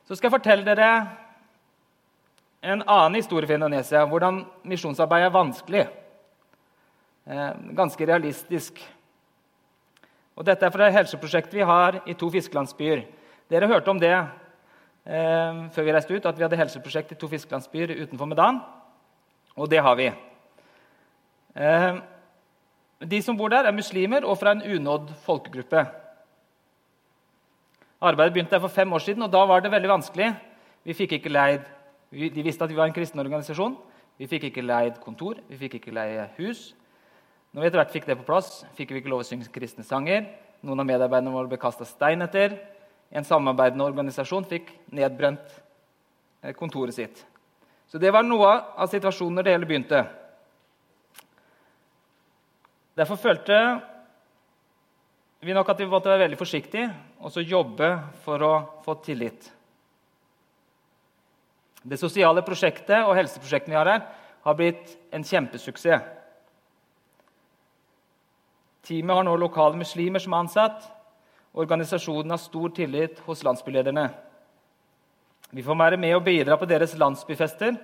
Så 0.06 0.15
skal 0.15 0.30
jeg 0.30 0.36
fortelle 0.36 0.68
dere 0.68 0.89
en 2.63 2.83
annen 2.86 3.18
historie 3.18 3.48
fra 3.48 3.57
Indonesia. 3.57 4.06
Hvordan 4.07 4.44
misjonsarbeid 4.69 5.25
er 5.25 5.33
vanskelig. 5.33 5.88
Eh, 7.25 7.51
ganske 7.75 8.07
realistisk. 8.07 8.80
Og 10.36 10.45
Dette 10.45 10.66
er 10.66 10.74
fra 10.74 10.92
helseprosjektet 10.94 11.57
vi 11.57 11.68
har 11.68 12.01
i 12.07 12.16
to 12.18 12.30
fiskelandsbyer. 12.31 13.04
Dere 13.51 13.69
hørte 13.69 13.92
om 13.92 14.00
det 14.00 14.16
eh, 15.05 15.59
før 15.73 15.88
vi 15.88 15.94
reiste 15.95 16.15
ut, 16.15 16.25
at 16.25 16.38
vi 16.38 16.45
hadde 16.45 16.59
helseprosjekt 16.59 17.13
i 17.15 17.19
to 17.19 17.29
fiskelandsbyer 17.31 17.95
utenfor 18.03 18.29
Medan. 18.29 18.61
Og 19.57 19.69
det 19.69 19.81
har 19.83 19.95
vi. 20.00 20.09
Eh, 21.55 22.01
de 23.03 23.21
som 23.21 23.38
bor 23.38 23.51
der, 23.51 23.67
er 23.67 23.75
muslimer 23.75 24.25
og 24.25 24.38
fra 24.39 24.55
en 24.55 24.63
unådd 24.63 25.11
folkegruppe. 25.25 25.85
Arbeidet 28.03 28.33
begynte 28.33 28.55
der 28.55 28.63
for 28.63 28.73
fem 28.73 28.94
år 28.94 29.00
siden, 29.00 29.23
og 29.23 29.31
da 29.31 29.45
var 29.45 29.61
det 29.63 29.71
veldig 29.71 29.89
vanskelig. 29.89 30.33
Vi 30.83 30.94
fikk 30.94 31.19
ikke 31.19 31.31
leid, 31.31 31.61
De 32.13 32.44
visste 32.44 32.63
at 32.63 32.69
vi 32.69 32.75
var 32.77 32.85
en 32.85 32.94
kristen 32.94 33.19
organisasjon. 33.19 33.73
Vi 34.17 34.27
fikk 34.27 34.44
ikke 34.51 34.61
leid 34.61 34.99
kontor, 35.01 35.39
vi 35.49 35.57
fikk 35.57 35.79
ikke 35.79 35.94
leie 35.95 36.27
hus. 36.38 36.75
Når 37.53 37.61
vi 37.61 37.67
etter 37.67 37.79
hvert 37.79 37.94
fikk 37.94 38.06
det 38.06 38.17
på 38.19 38.25
plass, 38.27 38.65
fikk 38.77 38.91
vi 38.94 39.01
ikke 39.01 39.09
lov 39.09 39.23
å 39.23 39.25
synge 39.25 39.49
kristne 39.49 39.85
sanger. 39.85 40.27
Noen 40.61 40.83
av 40.83 40.85
medarbeiderne 40.85 41.33
våre 41.33 41.49
ble 41.49 41.57
kasta 41.57 41.85
stein 41.85 42.21
etter. 42.21 42.53
En 43.13 43.25
samarbeidende 43.27 43.86
organisasjon 43.86 44.48
fikk 44.50 44.71
nedbrent 44.95 45.44
eh, 46.42 46.54
kontoret 46.57 46.95
sitt. 46.95 47.24
Så 47.88 48.01
det 48.01 48.10
var 48.13 48.25
noe 48.25 48.50
av 48.74 48.89
situasjonen 48.89 49.38
når 49.38 49.45
det 49.45 49.54
hele 49.54 49.69
begynte. 49.69 50.00
Derfor 52.98 53.18
følte 53.21 53.57
vi 55.44 55.54
nok 55.54 55.69
at 55.69 55.81
vi 55.81 55.89
måtte 55.89 56.10
være 56.10 56.25
veldig 56.25 56.39
forsiktige 56.39 56.88
og 57.19 57.33
så 57.33 57.44
jobbe 57.44 57.89
for 58.24 58.42
å 58.45 58.54
få 58.86 58.95
tillit. 59.06 59.50
Det 61.83 62.00
sosiale 62.00 62.42
prosjektet 62.45 63.04
og 63.04 63.18
helseprosjektene 63.18 63.73
vi 63.73 63.80
har 63.80 63.90
her, 63.92 64.04
har 64.44 64.57
blitt 64.59 64.94
en 65.11 65.23
kjempesuksess. 65.23 66.04
Teamet 68.83 69.16
har 69.16 69.23
nå 69.23 69.35
lokale 69.40 69.80
muslimer 69.80 70.19
som 70.19 70.33
ansatt. 70.35 70.83
Organisasjonen 71.54 72.33
har 72.33 72.42
stor 72.42 72.69
tillit 72.74 73.19
hos 73.28 73.44
landsbylederne. 73.45 74.07
Vi 75.54 75.64
får 75.64 75.78
være 75.78 76.00
med 76.02 76.16
og 76.18 76.24
bidra 76.26 76.57
på 76.57 76.66
deres 76.66 76.95
landsbyfester. 76.98 77.76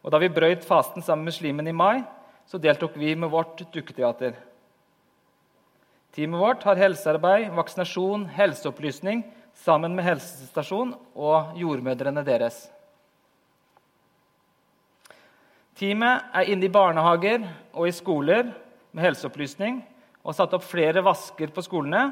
Og 0.00 0.12
da 0.14 0.20
vi 0.22 0.30
brøyt 0.32 0.64
fasten 0.64 1.04
sammen 1.04 1.26
med 1.26 1.34
muslimene 1.34 1.72
i 1.72 1.76
mai, 1.76 2.04
så 2.48 2.60
deltok 2.62 2.96
vi 2.96 3.12
med 3.18 3.28
vårt 3.28 3.60
dukketeater. 3.74 4.38
Teamet 6.14 6.40
vårt 6.40 6.64
har 6.64 6.80
helsearbeid, 6.80 7.50
vaksinasjon, 7.52 8.24
helseopplysning 8.32 9.20
sammen 9.58 9.92
med 9.94 10.06
helsestasjon 10.06 10.94
og 11.18 11.58
jordmødrene 11.58 12.24
deres. 12.24 12.62
Teamet 15.78 16.32
er 16.34 16.48
inne 16.50 16.66
i 16.66 16.72
barnehager 16.72 17.44
og 17.74 17.86
i 17.86 17.94
skoler 17.94 18.48
med 18.90 19.04
helseopplysning 19.04 19.82
og 20.22 20.32
har 20.32 20.38
satt 20.40 20.56
opp 20.56 20.64
flere 20.66 21.04
vasker 21.04 21.52
på 21.54 21.62
skolene, 21.62 22.08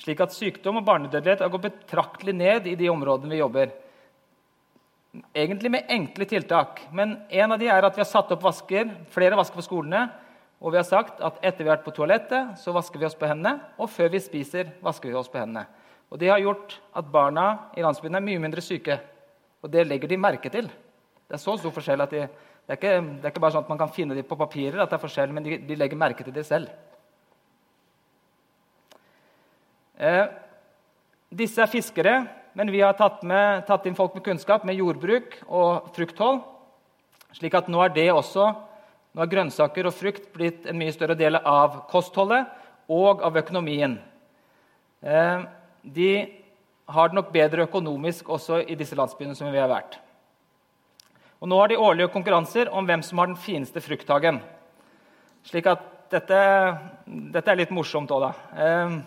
slik 0.00 0.20
at 0.24 0.34
sykdom 0.34 0.80
og 0.80 0.86
barnedødelighet 0.86 1.44
har 1.44 1.52
gått 1.52 1.68
betraktelig 1.68 2.34
ned 2.36 2.68
i 2.70 2.76
de 2.78 2.90
områdene 2.90 3.32
vi 3.32 3.40
jobber. 3.40 3.72
Egentlig 5.36 5.70
med 5.74 5.90
enkle 5.92 6.26
tiltak, 6.28 6.80
men 6.92 7.18
en 7.28 7.52
av 7.52 7.60
de 7.60 7.68
er 7.68 7.84
at 7.84 7.96
vi 7.96 8.00
har 8.00 8.08
satt 8.08 8.32
opp 8.32 8.44
vasker, 8.46 8.88
flere 9.12 9.36
vasker 9.36 9.60
på 9.60 9.66
skolene. 9.66 10.06
Og 10.62 10.72
vi 10.72 10.78
har 10.78 10.86
sagt 10.86 11.18
at 11.20 11.40
etter 11.42 11.64
vi 11.64 11.68
har 11.68 11.76
vært 11.76 11.88
på 11.88 11.94
toalettet, 11.96 12.54
så 12.62 12.72
vasker 12.72 13.00
vi 13.00 13.08
oss 13.08 13.18
på 13.18 13.26
hendene. 13.26 13.58
Og 13.82 13.90
før 13.90 14.12
vi 14.14 14.20
spiser, 14.22 14.70
vasker 14.80 15.10
vi 15.10 15.18
oss 15.18 15.28
på 15.28 15.40
hendene. 15.42 15.66
Og 16.12 16.20
Det 16.20 16.30
har 16.30 16.38
gjort 16.38 16.78
at 16.94 17.08
barna 17.10 17.72
i 17.76 17.82
landsbyen 17.82 18.14
er 18.14 18.24
mye 18.24 18.40
mindre 18.40 18.62
syke. 18.62 18.98
Og 19.62 19.70
det 19.72 19.86
legger 19.88 20.08
de 20.08 20.20
merke 20.20 20.50
til. 20.52 20.68
Det 21.26 21.34
er 21.34 21.42
så 21.42 21.56
stor 21.58 21.72
forskjell 21.74 22.04
at 22.04 22.14
de 22.14 22.24
det 22.62 22.76
er, 22.76 22.78
ikke, 22.78 22.90
det 23.18 23.26
er 23.26 23.32
ikke, 23.32 23.40
bare 23.42 23.54
sånn 23.56 23.64
at 23.64 23.70
man 23.72 23.78
kan 23.80 23.90
finne 23.90 24.14
dem 24.14 24.26
på 24.26 24.38
papirer, 24.38 24.78
at 24.78 24.90
det 24.92 24.94
er 24.94 25.02
forskjell, 25.02 25.32
men 25.34 25.42
de, 25.42 25.56
de 25.66 25.76
legger 25.76 25.98
merke 25.98 26.22
til 26.22 26.34
det 26.36 26.44
selv. 26.46 26.70
Eh, 29.98 30.24
disse 31.32 31.60
er 31.62 31.70
fiskere, 31.70 32.14
men 32.56 32.70
vi 32.72 32.80
har 32.80 32.96
tatt, 32.96 33.22
med, 33.24 33.64
tatt, 33.68 33.86
inn 33.86 33.96
folk 33.96 34.14
med 34.16 34.24
kunnskap 34.24 34.64
med 34.68 34.76
jordbruk 34.76 35.38
og 35.48 35.92
frukthold. 35.96 36.42
slik 37.32 37.54
at 37.54 37.68
nå 37.68 37.80
er 37.80 37.88
det 37.88 38.10
også, 38.12 38.50
nå 39.12 39.20
har 39.20 39.28
grønnsaker 39.28 39.86
og 39.88 39.94
frukt 39.96 40.32
blitt 40.34 40.66
en 40.68 40.76
mye 40.76 40.92
større 40.92 41.16
del 41.16 41.36
av 41.36 41.86
kostholdet 41.88 42.48
og 42.88 43.22
av 43.24 43.36
økonomien. 43.36 43.98
Eh, 45.02 45.44
de 45.82 46.12
har 46.92 47.08
det 47.08 47.16
nok 47.16 47.32
bedre 47.32 47.64
økonomisk 47.64 48.28
også 48.28 48.62
i 48.68 48.76
disse 48.76 48.96
landsbyene 48.96 49.36
som 49.36 49.48
vi 49.52 49.60
har 49.60 49.70
vært. 49.70 49.98
Og 51.40 51.48
Nå 51.48 51.58
har 51.58 51.72
de 51.72 51.80
årlige 51.80 52.12
konkurranser 52.12 52.68
om 52.70 52.86
hvem 52.86 53.02
som 53.02 53.18
har 53.18 53.26
den 53.26 53.40
fineste 53.40 53.80
frukthagen. 53.82 54.38
Slik 55.42 55.66
at 55.66 55.82
dette, 56.12 56.38
dette 57.06 57.50
er 57.50 57.58
litt 57.58 57.72
morsomt 57.74 58.12
òg, 58.14 58.28
da. 58.28 58.32
Eh, 58.62 59.00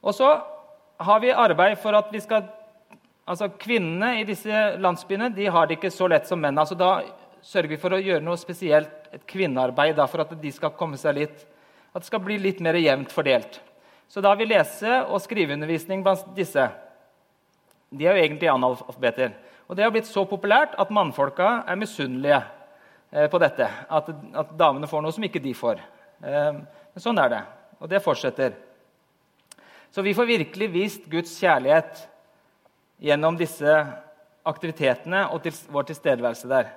og 0.00 0.16
så 0.16 0.30
har 1.00 1.20
vi 1.20 1.32
arbeid 1.32 1.78
for 1.80 1.96
at 1.98 2.10
vi 2.12 2.22
skal 2.24 2.48
Altså, 3.30 3.46
Kvinnene 3.62 4.16
i 4.18 4.24
disse 4.26 4.50
landsbyene 4.82 5.28
de 5.30 5.44
har 5.46 5.68
det 5.68 5.76
ikke 5.76 5.92
så 5.94 6.08
lett 6.10 6.26
som 6.26 6.40
menn. 6.42 6.56
Altså, 6.58 6.74
da 6.74 7.04
sørger 7.46 7.70
vi 7.70 7.76
for 7.78 7.94
å 7.94 8.00
gjøre 8.02 8.24
noe 8.24 8.34
spesielt, 8.40 8.90
et 9.14 9.22
kvinnearbeid, 9.28 9.92
da, 9.98 10.08
for 10.10 10.24
at 10.24 10.32
de 10.40 10.50
skal 10.50 10.72
komme 10.74 10.98
seg 10.98 11.14
litt, 11.14 11.44
at 11.92 12.02
det 12.02 12.08
skal 12.08 12.22
bli 12.24 12.40
litt 12.42 12.58
mer 12.64 12.74
jevnt 12.80 13.12
fordelt. 13.14 13.60
Så 14.10 14.22
da 14.22 14.32
har 14.32 14.40
vi 14.40 14.48
lese- 14.50 15.04
og 15.04 15.22
skriveundervisning 15.22 16.02
blant 16.02 16.32
disse. 16.34 16.64
De 17.90 18.06
er 18.06 18.16
jo 18.16 18.24
egentlig 18.24 18.50
analfabeter. 18.50 19.36
Og 19.68 19.76
det 19.78 19.84
har 19.86 19.92
blitt 19.94 20.10
så 20.10 20.24
populært 20.26 20.74
at 20.82 20.90
mannfolka 20.90 21.60
er 21.70 21.78
misunnelige 21.78 22.40
eh, 23.12 23.28
på 23.30 23.38
dette. 23.38 23.68
At, 23.86 24.10
at, 24.10 24.56
damene 24.58 24.90
får 24.90 25.04
noe 25.04 25.14
som 25.14 25.26
ikke 25.26 25.42
de 25.42 25.54
får. 25.54 25.78
Eh, 26.26 26.58
men 26.58 27.04
sånn 27.04 27.22
er 27.22 27.30
det. 27.30 27.40
Og 27.78 27.90
det 27.90 28.02
fortsetter. 28.02 28.58
Så 29.90 30.02
vi 30.02 30.14
får 30.14 30.28
virkelig 30.28 30.68
vist 30.70 31.06
Guds 31.10 31.32
kjærlighet 31.40 32.04
gjennom 33.02 33.38
disse 33.38 33.72
aktivitetene 34.46 35.24
og 35.34 35.42
til, 35.42 35.56
vår 35.72 35.88
tilstedeværelse 35.88 36.50
der. 36.50 36.70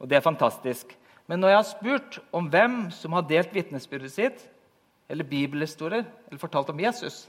Og 0.00 0.08
det 0.08 0.16
er 0.16 0.24
fantastisk. 0.24 0.94
Men 1.28 1.42
når 1.42 1.52
jeg 1.52 1.58
har 1.58 1.68
spurt 1.68 2.18
om 2.32 2.48
hvem 2.48 2.78
som 2.94 3.12
har 3.12 3.26
delt 3.28 3.52
vitnesbyrdet 3.52 4.14
sitt, 4.14 4.46
eller 5.08 5.28
bibelhistorier, 5.28 6.06
eller 6.28 6.40
fortalt 6.40 6.70
om 6.72 6.80
Jesus, 6.80 7.26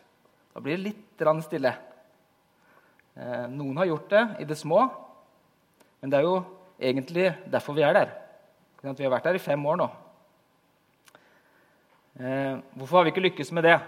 da 0.53 0.63
blir 0.63 0.77
det 0.77 0.89
litt 0.89 1.45
stille. 1.45 1.73
Eh, 3.15 3.45
noen 3.51 3.77
har 3.77 3.91
gjort 3.91 4.09
det 4.09 4.23
i 4.39 4.47
det 4.47 4.57
små, 4.59 4.87
men 5.99 6.11
det 6.11 6.19
er 6.19 6.27
jo 6.27 6.39
egentlig 6.79 7.33
derfor 7.51 7.75
vi 7.75 7.83
er 7.83 7.93
der. 7.93 8.11
Vi 8.81 9.03
har 9.03 9.11
vært 9.11 9.27
der 9.27 9.35
i 9.35 9.43
fem 9.43 9.65
år 9.65 9.79
nå. 9.79 9.89
Eh, 12.19 12.59
hvorfor 12.75 12.97
har 12.97 13.03
vi 13.07 13.11
ikke 13.11 13.27
lykkes 13.27 13.51
med 13.51 13.67
det? 13.67 13.79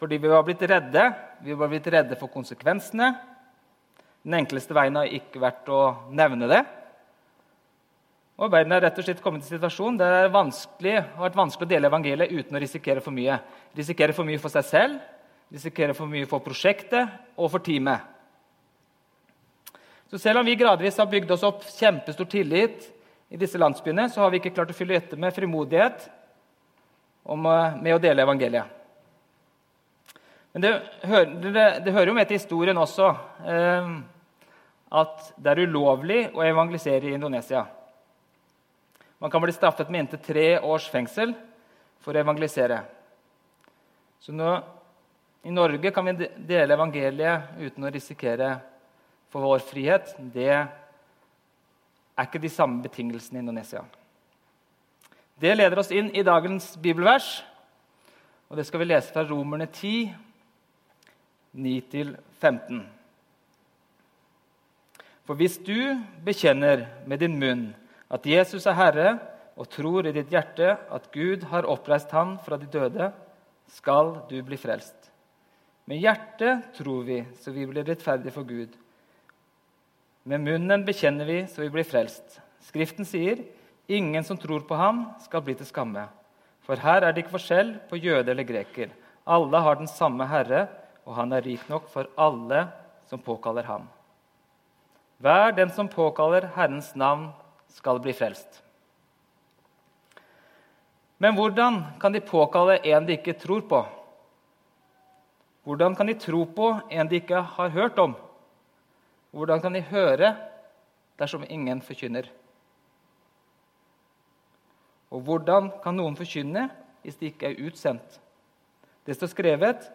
Fordi 0.00 0.16
vi 0.16 0.32
var 0.32 0.42
blitt 0.46 0.62
redde. 0.64 1.02
Vi 1.44 1.54
var 1.54 1.68
blitt 1.68 1.88
redde 1.92 2.16
for 2.16 2.32
konsekvensene. 2.32 3.12
Den 4.24 4.38
enkleste 4.40 4.76
veien 4.76 4.96
har 4.96 5.08
ikke 5.12 5.42
vært 5.42 5.68
å 5.72 5.80
nevne 6.16 6.48
det. 6.48 6.60
Og 8.40 8.48
Verden 8.48 8.72
har 8.72 8.80
rett 8.86 8.96
og 8.96 9.04
slett 9.04 9.20
kommet 9.20 9.44
i 9.44 9.50
en 9.50 9.58
situasjon 9.58 9.98
der 10.00 10.14
det 10.14 10.20
har 10.24 10.30
vært 10.32 11.36
vanskelig 11.36 11.66
å 11.66 11.68
dele 11.68 11.90
evangeliet 11.90 12.32
uten 12.32 12.56
å 12.56 12.62
risikere 12.62 13.02
for 13.04 13.12
mye. 13.12 13.36
Risikere 13.76 14.16
for 14.16 14.24
mye 14.24 14.40
for 14.40 14.52
seg 14.54 14.64
selv, 14.64 15.02
risikere 15.52 15.96
for 15.96 16.08
mye 16.08 16.28
for 16.28 16.40
prosjektet 16.40 17.36
og 17.36 17.52
for 17.52 17.60
teamet. 17.60 18.00
Så 20.08 20.18
selv 20.18 20.40
om 20.40 20.48
vi 20.48 20.56
gradvis 20.58 20.96
har 20.96 21.12
bygd 21.12 21.36
oss 21.36 21.44
opp 21.44 21.68
kjempestor 21.68 22.26
tillit 22.32 22.88
i 23.28 23.38
disse 23.38 23.60
landsbyene, 23.60 24.08
så 24.08 24.24
har 24.24 24.32
vi 24.32 24.40
ikke 24.40 24.56
klart 24.56 24.72
å 24.72 24.78
fylle 24.80 24.96
etter 24.96 25.20
med 25.20 25.36
frimodighet 25.36 26.08
med 27.28 27.92
å 27.94 28.00
dele 28.00 28.24
evangeliet. 28.24 28.79
Men 30.52 30.62
det, 30.62 30.70
det, 31.02 31.66
det 31.84 31.92
hører 31.92 32.10
jo 32.10 32.16
med 32.16 32.26
til 32.26 32.40
historien 32.40 32.78
også 32.78 33.10
eh, 33.46 33.92
at 34.90 35.28
det 35.38 35.52
er 35.52 35.62
ulovlig 35.68 36.24
å 36.34 36.42
evangelisere 36.42 37.12
i 37.12 37.14
Indonesia. 37.14 37.62
Man 39.20 39.30
kan 39.30 39.42
bli 39.42 39.54
straffet 39.54 39.90
med 39.90 40.06
inntil 40.06 40.22
tre 40.24 40.46
års 40.58 40.88
fengsel 40.90 41.34
for 42.02 42.16
å 42.16 42.22
evangelisere. 42.22 42.80
Så 44.20 44.34
nå, 44.34 44.56
I 45.46 45.52
Norge 45.54 45.92
kan 45.94 46.08
vi 46.08 46.28
dele 46.48 46.74
evangeliet 46.74 47.54
uten 47.60 47.86
å 47.86 47.92
risikere 47.92 48.54
for 49.30 49.46
vår 49.46 49.62
frihet. 49.64 50.14
Det 50.18 50.50
er 50.50 52.26
ikke 52.26 52.42
de 52.42 52.50
samme 52.52 52.82
betingelsene 52.84 53.38
i 53.38 53.44
Indonesia. 53.44 53.84
Det 55.40 55.54
leder 55.54 55.78
oss 55.80 55.92
inn 55.94 56.10
i 56.12 56.24
dagens 56.26 56.74
bibelvers, 56.82 57.38
og 58.50 58.58
det 58.58 58.66
skal 58.68 58.82
vi 58.82 58.90
lese 58.90 59.14
fra 59.14 59.22
Romerne 59.24 59.70
10, 59.70 60.10
9-15. 61.56 62.84
For 65.26 65.38
hvis 65.38 65.58
du 65.62 65.94
bekjenner 66.26 66.86
med 67.06 67.22
din 67.22 67.36
munn 67.38 67.68
at 68.10 68.26
Jesus 68.26 68.66
er 68.66 68.78
Herre, 68.78 69.10
og 69.60 69.68
tror 69.68 70.06
i 70.08 70.14
ditt 70.14 70.30
hjerte 70.32 70.72
at 70.90 71.10
Gud 71.12 71.44
har 71.50 71.68
oppreist 71.68 72.10
ham 72.16 72.38
fra 72.42 72.56
de 72.56 72.68
døde, 72.70 73.10
skal 73.70 74.14
du 74.30 74.38
bli 74.46 74.56
frelst. 74.58 75.10
Med 75.90 76.00
hjertet 76.00 76.70
tror 76.78 77.04
vi, 77.04 77.18
så 77.42 77.52
vi 77.52 77.66
blir 77.68 77.84
rettferdige 77.86 78.32
for 78.34 78.46
Gud. 78.48 78.72
Med 80.24 80.42
munnen 80.44 80.84
bekjenner 80.86 81.28
vi, 81.28 81.42
så 81.50 81.64
vi 81.64 81.70
blir 81.72 81.86
frelst. 81.86 82.40
Skriften 82.64 83.04
sier, 83.04 83.44
'Ingen 83.88 84.24
som 84.24 84.38
tror 84.38 84.60
på 84.60 84.74
ham, 84.74 85.10
skal 85.20 85.42
bli 85.42 85.54
til 85.54 85.66
skamme.' 85.66 86.08
For 86.62 86.76
her 86.76 87.02
er 87.02 87.12
det 87.12 87.24
ikke 87.24 87.38
forskjell 87.38 87.80
på 87.90 87.96
jøde 87.96 88.30
eller 88.30 88.44
greker. 88.44 88.90
Alle 89.26 89.58
har 89.58 89.74
den 89.74 89.88
samme 89.88 90.26
Herre, 90.26 90.68
og 91.10 91.16
han 91.18 91.34
er 91.34 91.42
rik 91.42 91.62
nok 91.66 91.88
for 91.90 92.06
alle 92.14 92.68
som 93.10 93.18
påkaller 93.18 93.66
ham. 93.66 93.88
Hver 95.18 95.50
den 95.56 95.72
som 95.74 95.88
påkaller 95.90 96.46
Herrens 96.54 96.94
navn, 96.94 97.32
skal 97.70 97.98
bli 98.02 98.12
frelst. 98.14 98.62
Men 101.22 101.36
hvordan 101.36 101.82
kan 102.00 102.14
de 102.14 102.22
påkalle 102.22 102.78
en 102.82 103.06
de 103.06 103.14
ikke 103.18 103.36
tror 103.38 103.60
på? 103.66 103.82
Hvordan 105.66 105.94
kan 105.94 106.06
de 106.06 106.16
tro 106.18 106.44
på 106.46 106.70
en 106.90 107.10
de 107.10 107.20
ikke 107.20 107.42
har 107.58 107.74
hørt 107.74 107.98
om? 107.98 108.16
Hvordan 109.30 109.60
kan 109.62 109.74
de 109.74 109.84
høre 109.86 110.32
dersom 111.18 111.44
ingen 111.46 111.82
forkynner? 111.82 112.30
Og 115.10 115.22
hvordan 115.26 115.70
kan 115.82 115.98
noen 115.98 116.18
forkynne 116.18 116.68
hvis 117.02 117.18
de 117.18 117.30
ikke 117.30 117.50
er 117.50 117.66
utsendt? 117.66 118.18
Det 119.06 119.14
står 119.18 119.34
skrevet 119.34 119.90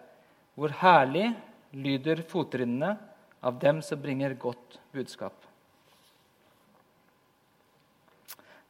hvor 0.55 0.71
herlig 0.81 1.33
lyder 1.75 2.23
fottrinnene 2.29 2.95
av 3.45 3.59
dem 3.59 3.81
som 3.83 4.01
bringer 4.01 4.37
godt 4.39 4.79
budskap. 4.95 5.35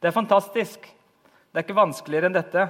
Det 0.00 0.10
er 0.10 0.16
fantastisk. 0.16 0.82
Det 0.82 1.60
er 1.60 1.64
ikke 1.64 1.78
vanskeligere 1.78 2.28
enn 2.28 2.36
dette. 2.36 2.66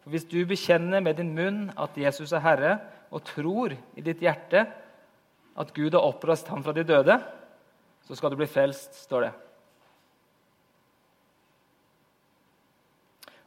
For 0.00 0.14
Hvis 0.14 0.24
du 0.30 0.38
bekjenner 0.48 1.02
med 1.04 1.18
din 1.18 1.34
munn 1.36 1.66
at 1.76 1.98
Jesus 1.98 2.32
er 2.32 2.44
Herre, 2.44 2.78
og 3.10 3.26
tror 3.26 3.74
i 3.74 4.02
ditt 4.06 4.22
hjerte 4.22 4.64
at 5.58 5.72
Gud 5.74 5.96
har 5.96 6.06
oppreist 6.06 6.48
ham 6.48 6.62
fra 6.62 6.72
de 6.72 6.86
døde, 6.86 7.18
så 8.06 8.16
skal 8.16 8.32
du 8.32 8.38
bli 8.38 8.48
frelst, 8.48 8.94
står 9.02 9.26
det. 9.26 9.32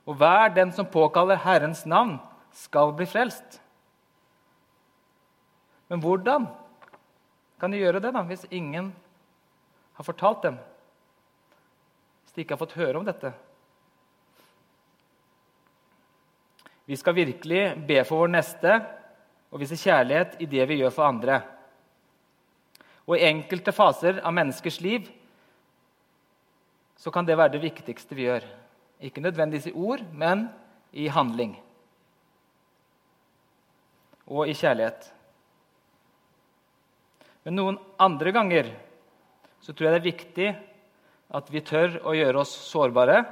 Og 0.04 0.20
hver 0.20 0.52
den 0.54 0.72
som 0.76 0.86
påkaller 0.92 1.40
Herrens 1.40 1.86
navn, 1.88 2.18
skal 2.54 2.92
bli 2.94 3.08
frelst. 3.10 3.63
Men 5.94 6.02
hvordan 6.02 6.48
kan 7.62 7.70
de 7.70 7.78
gjøre 7.78 8.00
det 8.02 8.10
da, 8.16 8.24
hvis 8.26 8.48
ingen 8.50 8.88
har 9.94 10.08
fortalt 10.08 10.42
dem? 10.42 10.58
Hvis 12.24 12.34
de 12.34 12.42
ikke 12.42 12.58
har 12.58 12.62
fått 12.64 12.74
høre 12.80 12.98
om 12.98 13.06
dette? 13.06 13.30
Vi 16.90 16.98
skal 16.98 17.20
virkelig 17.20 17.62
be 17.86 18.02
for 18.10 18.24
vår 18.24 18.34
neste 18.34 18.74
og 19.54 19.62
vise 19.62 19.78
kjærlighet 19.78 20.42
i 20.42 20.50
det 20.50 20.66
vi 20.74 20.82
gjør 20.82 20.98
for 20.98 21.12
andre. 21.12 21.44
Og 23.06 23.20
I 23.20 23.30
enkelte 23.30 23.78
faser 23.78 24.18
av 24.26 24.34
menneskers 24.34 24.82
liv 24.82 25.14
så 26.98 27.14
kan 27.14 27.30
det 27.30 27.38
være 27.38 27.60
det 27.60 27.68
viktigste 27.70 28.18
vi 28.18 28.32
gjør. 28.32 28.50
Ikke 28.98 29.22
nødvendigvis 29.22 29.70
i 29.70 29.78
ord, 29.78 30.02
men 30.10 30.48
i 30.90 31.06
handling. 31.06 31.54
Og 34.26 34.50
i 34.50 34.58
kjærlighet. 34.58 35.14
Men 37.44 37.58
noen 37.60 37.80
andre 38.02 38.32
ganger 38.36 38.70
så 39.64 39.74
tror 39.74 39.88
jeg 39.88 39.96
det 39.96 40.02
er 40.02 40.12
viktig 40.12 40.48
at 41.34 41.50
vi 41.52 41.64
tør 41.66 41.98
å 42.08 42.14
gjøre 42.16 42.44
oss 42.44 42.54
sårbare. 42.70 43.24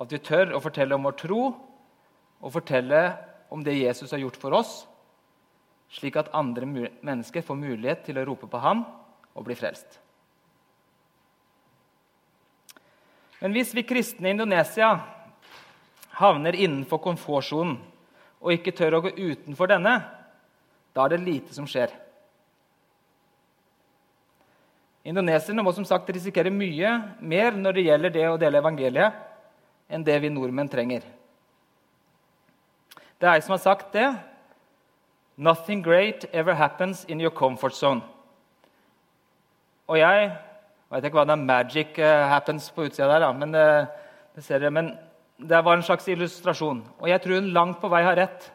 At 0.00 0.12
vi 0.12 0.20
tør 0.24 0.54
å 0.56 0.62
fortelle 0.64 0.96
om 0.96 1.06
vår 1.08 1.16
tro 1.20 1.40
og 2.40 2.54
fortelle 2.54 3.02
om 3.52 3.64
det 3.64 3.78
Jesus 3.78 4.12
har 4.14 4.22
gjort 4.22 4.38
for 4.40 4.54
oss, 4.56 4.72
slik 5.90 6.16
at 6.20 6.30
andre 6.36 6.68
mennesker 6.68 7.44
får 7.44 7.58
mulighet 7.58 8.04
til 8.06 8.20
å 8.20 8.24
rope 8.28 8.48
på 8.48 8.60
ham 8.62 8.84
og 9.34 9.46
bli 9.46 9.56
frelst. 9.58 9.98
Men 13.40 13.56
hvis 13.56 13.72
vi 13.74 13.86
kristne 13.88 14.28
i 14.28 14.34
Indonesia 14.36 14.92
havner 16.20 16.56
innenfor 16.56 17.00
komfortsonen 17.02 17.78
og 18.40 18.52
ikke 18.54 18.74
tør 18.76 18.98
å 18.98 19.02
gå 19.04 19.14
utenfor 19.16 19.70
denne, 19.72 19.94
da 20.92 21.04
er 21.04 21.14
det 21.14 21.24
lite 21.24 21.56
som 21.56 21.68
skjer. 21.68 21.92
Indoneserne 25.06 25.64
må 25.64 25.72
som 25.72 25.86
sagt 25.88 26.10
risikere 26.12 26.52
mye 26.52 26.90
mer 27.20 27.56
når 27.56 27.76
det 27.76 27.86
gjelder 27.86 28.12
det 28.12 28.26
å 28.28 28.38
dele 28.40 28.60
evangeliet, 28.60 29.16
enn 29.90 30.04
det 30.04 30.18
vi 30.22 30.30
nordmenn 30.32 30.68
trenger. 30.70 31.06
Det 33.20 33.28
er 33.28 33.38
jeg 33.38 33.46
som 33.46 33.56
har 33.56 33.62
sagt 33.64 33.92
det. 33.96 34.06
Nothing 35.40 35.80
great 35.82 36.26
ever 36.32 36.54
happens 36.54 37.04
in 37.08 37.20
your 37.20 37.32
comfort 37.32 37.74
zone. 37.76 38.04
Og 39.88 39.98
jeg 39.98 40.30
vet 40.92 41.06
ikke 41.06 41.18
hva 41.18 41.26
det 41.26 41.34
er 41.34 41.48
magic 41.48 41.98
uh, 41.98 42.28
happens 42.30 42.68
på 42.74 42.86
utsida 42.86 43.08
der, 43.16 43.32
men, 43.34 43.54
det, 43.56 43.66
det 44.36 44.44
jeg, 44.46 44.72
men 44.72 44.92
det 45.40 45.64
var 45.64 45.78
en 45.78 45.84
slags 45.86 46.08
illustrasjon. 46.12 46.84
Og 47.00 47.08
jeg 47.08 47.22
tror 47.24 47.40
hun 47.40 47.52
langt 47.56 47.80
på 47.80 47.90
vei 47.90 48.02
har 48.04 48.18
rett. 48.20 48.50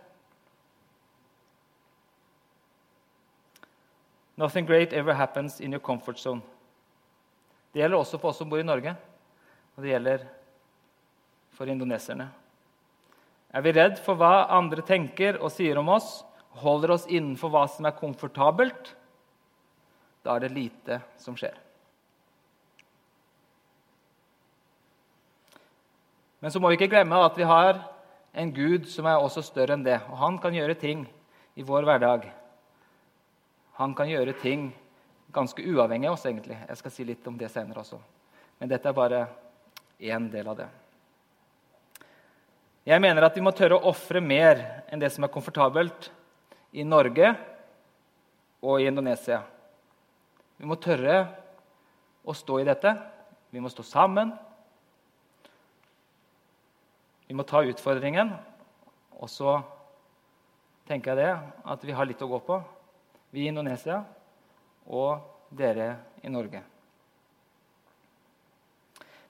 Nothing 4.37 4.65
great 4.67 4.93
ever 4.93 5.13
happens 5.13 5.61
in 5.61 5.71
your 5.73 5.81
comfort 5.81 6.19
zone. 6.19 6.41
Det 7.71 7.81
gjelder 7.81 7.99
også 7.99 8.19
for 8.19 8.31
oss 8.31 8.39
som 8.39 8.49
bor 8.51 8.59
i 8.59 8.67
Norge, 8.67 8.95
og 9.75 9.83
det 9.83 9.91
gjelder 9.91 10.25
for 11.55 11.71
indoneserne. 11.71 12.27
Er 13.55 13.63
vi 13.63 13.73
redd 13.75 13.99
for 14.03 14.19
hva 14.19 14.47
andre 14.51 14.83
tenker 14.83 15.39
og 15.39 15.53
sier 15.55 15.79
om 15.79 15.91
oss, 15.95 16.23
holder 16.59 16.95
oss 16.95 17.07
innenfor 17.07 17.51
hva 17.51 17.65
som 17.71 17.87
er 17.87 17.95
komfortabelt, 17.95 18.93
da 20.23 20.35
er 20.35 20.45
det 20.45 20.55
lite 20.55 20.99
som 21.21 21.35
skjer. 21.37 21.55
Men 26.43 26.51
så 26.51 26.59
må 26.61 26.69
vi 26.69 26.79
ikke 26.79 26.91
glemme 26.91 27.19
at 27.25 27.37
vi 27.39 27.47
har 27.47 27.79
en 28.35 28.51
Gud 28.53 28.87
som 28.91 29.07
er 29.09 29.17
også 29.17 29.43
større 29.45 29.77
enn 29.77 29.85
det. 29.85 29.97
Og 30.11 30.19
han 30.19 30.35
kan 30.43 30.53
gjøre 30.53 30.75
ting 30.77 31.05
i 31.55 31.63
vår 31.65 31.87
hverdag. 31.87 32.27
Han 33.75 33.95
kan 33.95 34.07
gjøre 34.07 34.33
ting 34.39 34.69
ganske 35.35 35.63
uavhengig 35.63 36.07
av 36.07 36.15
oss, 36.15 36.25
egentlig. 36.25 36.55
Jeg 36.55 36.79
skal 36.79 36.93
si 36.93 37.05
litt 37.07 37.25
om 37.27 37.35
det 37.37 37.49
senere 37.51 37.81
også. 37.81 37.99
Men 38.59 38.71
dette 38.71 38.87
er 38.87 38.95
bare 38.95 39.25
én 39.99 40.29
del 40.31 40.47
av 40.47 40.59
det. 40.61 40.67
Jeg 42.85 43.01
mener 43.01 43.25
at 43.25 43.35
vi 43.35 43.43
må 43.43 43.51
tørre 43.55 43.79
å 43.79 43.89
ofre 43.89 44.21
mer 44.21 44.61
enn 44.93 45.01
det 45.01 45.09
som 45.11 45.25
er 45.25 45.33
komfortabelt 45.33 46.07
i 46.77 46.85
Norge 46.87 47.33
og 48.63 48.79
i 48.79 48.87
Indonesia. 48.87 49.41
Vi 50.55 50.69
må 50.69 50.77
tørre 50.79 51.17
å 52.23 52.35
stå 52.37 52.61
i 52.61 52.67
dette. 52.67 52.93
Vi 53.51 53.59
må 53.59 53.71
stå 53.73 53.83
sammen. 53.83 54.31
Vi 57.27 57.35
må 57.35 57.43
ta 57.43 57.63
utfordringen. 57.65 58.31
Og 59.19 59.31
så 59.33 59.57
tenker 60.87 61.11
jeg 61.11 61.25
det, 61.25 61.51
at 61.65 61.83
vi 61.83 61.95
har 61.97 62.07
litt 62.07 62.21
å 62.21 62.29
gå 62.29 62.39
på, 62.45 62.61
vi 63.35 63.45
i 63.45 63.51
Indonesia 63.51 63.99
og 64.87 65.51
dere 65.51 65.89
i 66.23 66.31
Norge. 66.31 66.61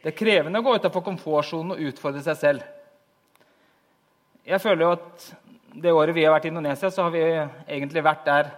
Det 0.02 0.12
er 0.12 0.20
krevende 0.20 0.62
å 0.62 0.66
gå 0.66 0.76
utenfor 0.78 1.02
komfortsonen 1.08 1.74
og 1.74 1.88
utfordre 1.90 2.22
seg 2.22 2.38
selv. 2.38 2.66
Jeg 4.46 4.62
føler 4.62 4.86
jo 4.86 4.92
at 4.94 5.24
det 5.74 5.94
året 5.96 6.14
vi 6.14 6.26
har 6.28 6.36
vært 6.36 6.46
i 6.46 6.52
Indonesia, 6.54 6.92
så 6.94 7.08
har 7.08 7.16
vi 7.16 7.24
egentlig 7.26 8.04
vært 8.06 8.28
der 8.28 8.52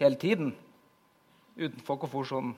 hele 0.00 0.18
tiden. 0.18 0.50
Utenfor 1.54 2.00
komfortsonen. 2.02 2.56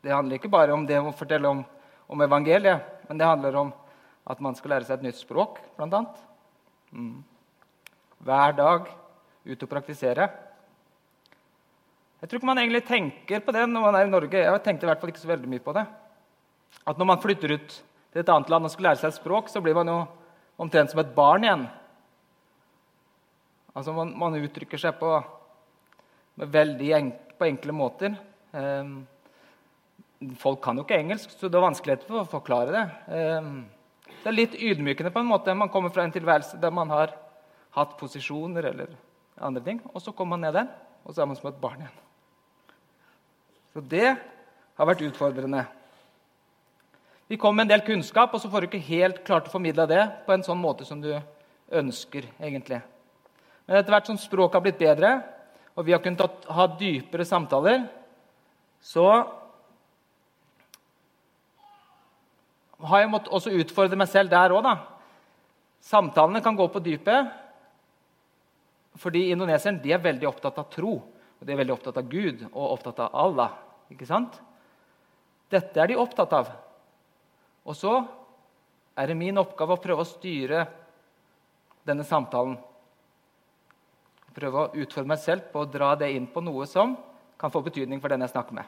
Det 0.00 0.14
handler 0.14 0.40
ikke 0.40 0.48
bare 0.48 0.72
om 0.72 0.86
det 0.88 0.96
å 0.96 1.12
fortelle 1.12 1.50
om, 1.50 1.60
om, 2.08 2.24
evangeliet, 2.24 3.04
men 3.10 3.20
det 3.20 3.28
handler 3.28 3.60
om 3.66 3.74
at 4.32 4.40
man 4.40 4.56
skal 4.56 4.78
lære 4.78 4.88
seg 4.88 4.96
et 4.96 5.10
nytt 5.10 5.20
språk, 5.20 5.60
bl.a. 5.76 6.00
Mm. 6.96 7.20
Hver 8.24 8.56
dag 8.56 8.88
ut 9.48 9.62
og 9.64 9.70
praktisere. 9.70 10.28
Jeg 12.20 12.28
tror 12.28 12.40
ikke 12.40 12.50
man 12.50 12.60
egentlig 12.60 12.82
tenker 12.84 13.40
på 13.40 13.52
det 13.56 13.64
når 13.64 13.84
man 13.86 13.96
er 13.96 14.06
i 14.06 14.12
Norge. 14.12 14.42
Jeg 14.44 14.62
tenkte 14.64 14.84
i 14.84 14.90
hvert 14.90 15.00
fall 15.00 15.12
ikke 15.12 15.22
så 15.22 15.30
veldig 15.30 15.48
mye 15.48 15.64
på 15.64 15.72
det. 15.76 15.86
At 16.84 16.98
når 17.00 17.08
man 17.08 17.22
flytter 17.22 17.54
ut 17.56 17.76
til 18.12 18.22
et 18.22 18.32
annet 18.32 18.50
land 18.52 18.68
og 18.68 18.72
skal 18.74 18.90
lære 18.90 19.00
seg 19.00 19.12
et 19.12 19.20
språk, 19.20 19.48
så 19.48 19.62
blir 19.64 19.76
man 19.78 19.88
jo 19.88 19.98
omtrent 20.60 20.92
som 20.92 21.00
et 21.00 21.14
barn 21.16 21.46
igjen. 21.46 21.64
Altså 23.72 23.94
Man, 23.96 24.12
man 24.18 24.36
uttrykker 24.36 24.80
seg 24.82 24.98
på, 25.00 25.14
veldig 26.40 26.92
enk, 26.98 27.18
på 27.38 27.48
enkle 27.48 27.74
måter. 27.76 28.16
Eh, 28.52 28.94
folk 30.40 30.60
kan 30.64 30.76
jo 30.76 30.84
ikke 30.84 30.98
engelsk, 31.00 31.32
så 31.32 31.48
det 31.48 31.56
er 31.56 31.68
vanskeligheter 31.70 32.10
for 32.10 32.20
å 32.20 32.32
forklare 32.36 32.74
det. 32.74 32.86
Eh, 33.16 33.52
det 34.20 34.28
er 34.28 34.36
litt 34.36 34.56
ydmykende 34.58 35.12
på 35.14 35.22
en 35.22 35.30
måte. 35.30 35.56
Man 35.56 35.72
kommer 35.72 35.94
fra 35.94 36.04
en 36.04 36.12
tilværelse 36.12 36.60
der 36.60 36.74
man 36.74 36.92
har 36.92 37.14
hatt 37.78 37.96
posisjoner 37.96 38.66
eller 38.74 38.98
andre 39.44 39.62
ting, 39.64 39.80
og 39.94 40.02
så 40.02 40.12
kommer 40.12 40.36
man 40.36 40.46
ned 40.46 40.58
igjen, 40.58 40.70
og 41.04 41.14
så 41.14 41.22
er 41.22 41.28
man 41.30 41.38
som 41.38 41.50
et 41.50 41.60
barn 41.60 41.82
igjen. 41.82 41.98
Så 43.70 43.82
det 43.92 44.08
har 44.10 44.88
vært 44.88 45.04
utfordrende. 45.06 45.64
Vi 47.30 47.38
kom 47.38 47.54
med 47.54 47.68
en 47.68 47.74
del 47.76 47.84
kunnskap, 47.86 48.32
og 48.34 48.42
så 48.42 48.50
får 48.50 48.64
du 48.64 48.70
ikke 48.70 48.88
helt 48.88 49.20
klart 49.26 49.46
å 49.46 49.52
formidle 49.52 49.86
det 49.86 50.02
på 50.26 50.34
en 50.34 50.42
sånn 50.42 50.58
måte 50.58 50.86
som 50.88 51.00
du 51.02 51.12
ønsker. 51.70 52.26
egentlig. 52.40 52.80
Men 53.66 53.78
etter 53.78 53.94
hvert 53.94 54.08
som 54.10 54.18
språket 54.18 54.58
har 54.58 54.64
blitt 54.64 54.80
bedre, 54.80 55.10
og 55.78 55.86
vi 55.86 55.92
har 55.94 56.02
kunnet 56.02 56.48
ha 56.50 56.66
dypere 56.66 57.24
samtaler, 57.24 57.84
så 58.82 59.06
har 62.80 63.02
jeg 63.02 63.12
måttet 63.12 63.30
også 63.30 63.52
utfordre 63.54 63.98
meg 64.00 64.08
selv 64.10 64.32
der 64.32 64.50
òg. 64.56 64.66
Samtalene 65.80 66.42
kan 66.42 66.56
gå 66.56 66.66
på 66.68 66.82
dypet 66.82 67.30
fordi 68.98 69.30
indoneserne 69.30 69.82
er 69.86 70.02
veldig 70.02 70.28
opptatt 70.28 70.58
av 70.58 70.70
tro. 70.72 70.96
Og 71.40 71.46
de 71.46 71.52
er 71.54 71.60
veldig 71.62 71.74
opptatt 71.76 72.00
av 72.00 72.08
Gud 72.10 72.42
og 72.50 72.72
opptatt 72.74 72.98
av 73.06 73.14
Allah. 73.16 73.52
Ikke 73.92 74.08
sant? 74.08 74.34
Dette 75.50 75.80
er 75.80 75.90
de 75.90 75.98
opptatt 75.98 76.32
av. 76.36 76.50
Og 77.64 77.76
så 77.76 77.94
er 78.98 79.10
det 79.10 79.18
min 79.18 79.38
oppgave 79.40 79.76
å 79.76 79.82
prøve 79.82 80.04
å 80.04 80.08
styre 80.08 80.66
denne 81.86 82.04
samtalen. 82.06 82.58
Prøve 84.36 84.62
å 84.66 84.82
utfordre 84.82 85.10
meg 85.10 85.22
selv 85.22 85.48
på 85.52 85.62
å 85.62 85.70
dra 85.70 85.94
det 85.98 86.12
inn 86.14 86.28
på 86.30 86.42
noe 86.44 86.68
som 86.70 86.94
kan 87.40 87.50
få 87.50 87.62
betydning 87.64 88.02
for 88.02 88.12
den 88.12 88.22
jeg 88.26 88.34
snakker 88.34 88.60
med. 88.60 88.66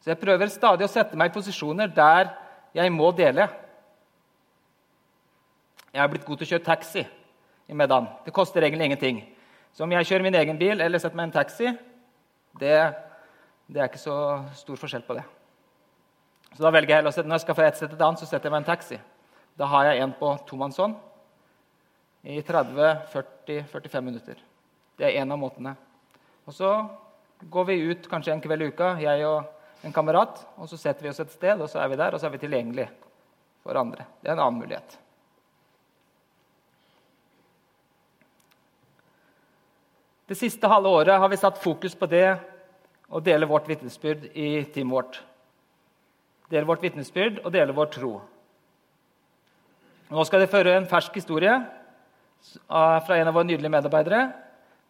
Så 0.00 0.12
jeg 0.12 0.20
prøver 0.20 0.48
stadig 0.48 0.86
å 0.86 0.92
sette 0.92 1.18
meg 1.18 1.28
i 1.28 1.34
posisjoner 1.34 1.90
der 1.92 2.30
jeg 2.76 2.92
må 2.94 3.10
dele. 3.12 3.48
Jeg 5.90 6.00
er 6.04 6.12
blitt 6.12 6.24
god 6.24 6.38
til 6.38 6.46
å 6.46 6.52
kjøre 6.54 6.68
taxi 6.70 7.02
i 7.70 7.74
Medan. 7.74 8.08
Det 8.24 8.34
koster 8.34 8.62
egentlig 8.62 8.90
ingenting. 8.90 9.20
Så 9.72 9.84
om 9.86 9.92
jeg 9.94 10.08
kjører 10.08 10.26
min 10.26 10.38
egen 10.40 10.58
bil 10.58 10.80
eller 10.82 10.98
setter 10.98 11.18
meg 11.18 11.28
i 11.28 11.30
en 11.30 11.36
taxi, 11.36 11.70
det, 12.58 12.78
det 13.70 13.82
er 13.82 13.86
ikke 13.86 14.02
så 14.02 14.16
stor 14.58 14.80
forskjell 14.80 15.04
på 15.06 15.14
det. 15.20 15.22
Så 16.56 16.64
da 16.64 16.72
velger 16.74 16.96
jeg 16.96 17.06
å 17.06 17.12
sette, 17.14 17.28
Når 17.30 17.38
jeg 17.38 17.44
skal 17.44 17.56
fra 17.58 17.68
et 17.70 17.78
sted 17.78 17.92
til 17.92 17.98
et 18.00 18.02
annet, 18.02 18.22
så 18.22 18.26
setter 18.26 18.50
jeg 18.50 18.54
meg 18.56 18.64
en 18.64 18.70
taxi. 18.72 18.98
Da 19.58 19.68
har 19.70 19.86
jeg 19.86 20.02
en 20.02 20.14
på 20.18 20.32
tomannshånd 20.48 20.96
i 22.26 22.40
30-40-45 22.42 24.04
minutter. 24.04 24.40
Det 24.98 25.06
er 25.06 25.20
en 25.22 25.32
av 25.32 25.38
måtene. 25.40 25.76
Og 26.50 26.56
så 26.56 26.72
går 27.50 27.68
vi 27.70 27.78
ut 27.92 28.08
kanskje 28.10 28.34
en 28.34 28.42
kveld 28.42 28.66
i 28.66 28.72
uka, 28.72 28.96
jeg 29.00 29.22
og 29.28 29.86
en 29.86 29.94
kamerat, 29.94 30.42
og 30.58 30.68
så 30.68 30.76
setter 30.76 31.06
vi 31.06 31.12
oss 31.12 31.22
et 31.22 31.32
sted, 31.32 31.62
og 31.62 31.70
så 31.70 31.80
er 31.80 31.88
vi 31.92 32.00
der, 32.00 32.12
og 32.12 32.20
så 32.20 32.28
er 32.28 32.34
vi 32.34 32.42
tilgjengelige 32.42 32.90
for 33.62 33.78
andre. 33.80 34.04
Det 34.20 34.28
er 34.28 34.34
en 34.34 34.42
annen 34.44 34.60
mulighet. 34.60 34.98
Det 40.30 40.36
siste 40.38 40.68
halve 40.70 40.86
året 40.94 41.18
har 41.18 41.26
vi 41.28 41.36
satt 41.40 41.56
fokus 41.58 41.96
på 41.98 42.06
det 42.06 42.36
å 43.10 43.18
dele 43.18 43.48
vårt 43.50 43.66
vitnesbyrd 43.66 44.28
i 44.30 44.62
teamet 44.70 44.94
vårt 44.94 45.16
dele 46.50 46.68
vårt 46.68 46.84
vitnesbyrd 46.84 47.40
og 47.42 47.50
dele 47.50 47.74
vår 47.74 47.88
tro. 47.90 48.10
Nå 50.10 50.24
skal 50.26 50.44
dere 50.44 50.52
føre 50.52 50.74
en 50.78 50.86
fersk 50.90 51.18
historie 51.18 51.56
fra 52.70 53.16
en 53.16 53.30
av 53.30 53.34
våre 53.34 53.48
nydelige 53.48 53.74
medarbeidere. 53.74 54.20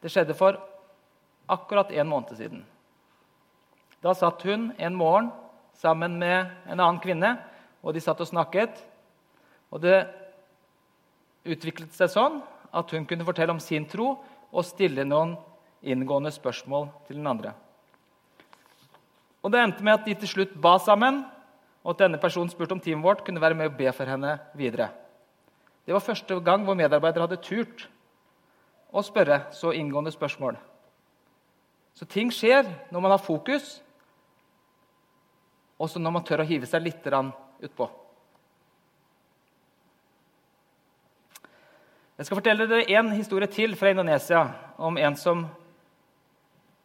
Det 0.05 0.13
skjedde 0.13 0.37
for 0.37 0.59
akkurat 1.49 1.93
en 1.93 2.11
måned 2.13 2.37
siden. 2.37 2.61
Da 4.05 4.13
satt 4.17 4.45
hun 4.45 4.75
en 4.77 4.97
morgen 4.97 5.31
sammen 5.81 6.19
med 6.21 6.53
en 6.69 6.77
annen 6.77 7.01
kvinne, 7.01 7.39
og 7.81 7.97
de 7.97 8.05
satt 8.05 8.21
og 8.21 8.29
snakket. 8.29 8.77
Og 9.73 9.81
det 9.85 10.03
utviklet 11.49 11.97
seg 11.97 12.13
sånn 12.13 12.43
at 12.77 12.93
hun 12.93 13.09
kunne 13.09 13.25
fortelle 13.25 13.57
om 13.57 13.65
sin 13.65 13.89
tro 13.89 14.19
og 14.51 14.67
stille 14.67 15.05
noen 15.07 15.37
inngående 15.83 16.33
spørsmål 16.35 16.89
til 17.07 17.21
den 17.21 17.27
andre. 17.27 17.55
Og 19.43 19.53
Det 19.53 19.61
endte 19.61 19.85
med 19.85 19.93
at 19.93 20.05
de 20.05 20.15
til 20.15 20.29
slutt 20.29 20.57
ba 20.61 20.77
sammen 20.79 21.25
og 21.85 21.95
at 21.95 22.03
denne 22.03 22.21
personen 22.21 22.51
spurte 22.53 22.77
om 22.77 22.81
teamet 22.81 23.05
vårt 23.05 23.25
kunne 23.25 23.41
være 23.41 23.55
med 23.55 23.71
og 23.71 23.77
be 23.79 23.93
for 23.93 24.05
henne 24.05 24.39
videre. 24.55 24.91
Det 25.87 25.95
var 25.95 26.05
første 26.05 26.41
gang 26.41 26.67
vår 26.67 26.77
medarbeider 26.77 27.25
hadde 27.25 27.41
turt 27.41 27.87
å 28.93 29.03
spørre 29.03 29.47
så 29.53 29.73
inngående 29.73 30.13
spørsmål. 30.13 30.59
Så 31.95 32.05
ting 32.05 32.31
skjer 32.33 32.69
når 32.91 33.01
man 33.01 33.15
har 33.15 33.23
fokus, 33.23 33.81
også 35.81 35.99
når 35.99 36.13
man 36.13 36.25
tør 36.25 36.45
å 36.45 36.49
hive 36.49 36.69
seg 36.69 36.85
litt 36.85 37.07
utpå. 37.07 37.89
Jeg 42.21 42.27
skal 42.27 42.37
fortelle 42.37 42.67
dere 42.69 42.99
en 43.01 43.07
historie 43.17 43.49
til 43.49 43.73
fra 43.81 43.95
Indonesia 43.95 44.43
om 44.77 44.99
en 45.01 45.15
som 45.17 45.47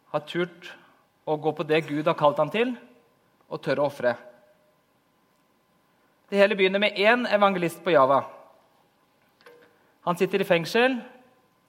har 0.08 0.22
turt 0.24 0.70
å 1.28 1.36
gå 1.36 1.52
på 1.58 1.66
det 1.68 1.82
Gud 1.90 2.08
har 2.08 2.16
kalt 2.16 2.40
ham 2.40 2.48
til, 2.48 2.72
og 3.52 3.60
tør 3.60 3.82
å 3.82 3.90
ofre. 3.90 4.14
Det 6.32 6.40
hele 6.40 6.56
begynner 6.56 6.80
med 6.80 6.96
én 6.96 7.28
evangelist 7.28 7.84
på 7.84 7.92
Java. 7.92 8.22
Han 10.08 10.16
sitter 10.16 10.40
i 10.40 10.48
fengsel, 10.48 11.02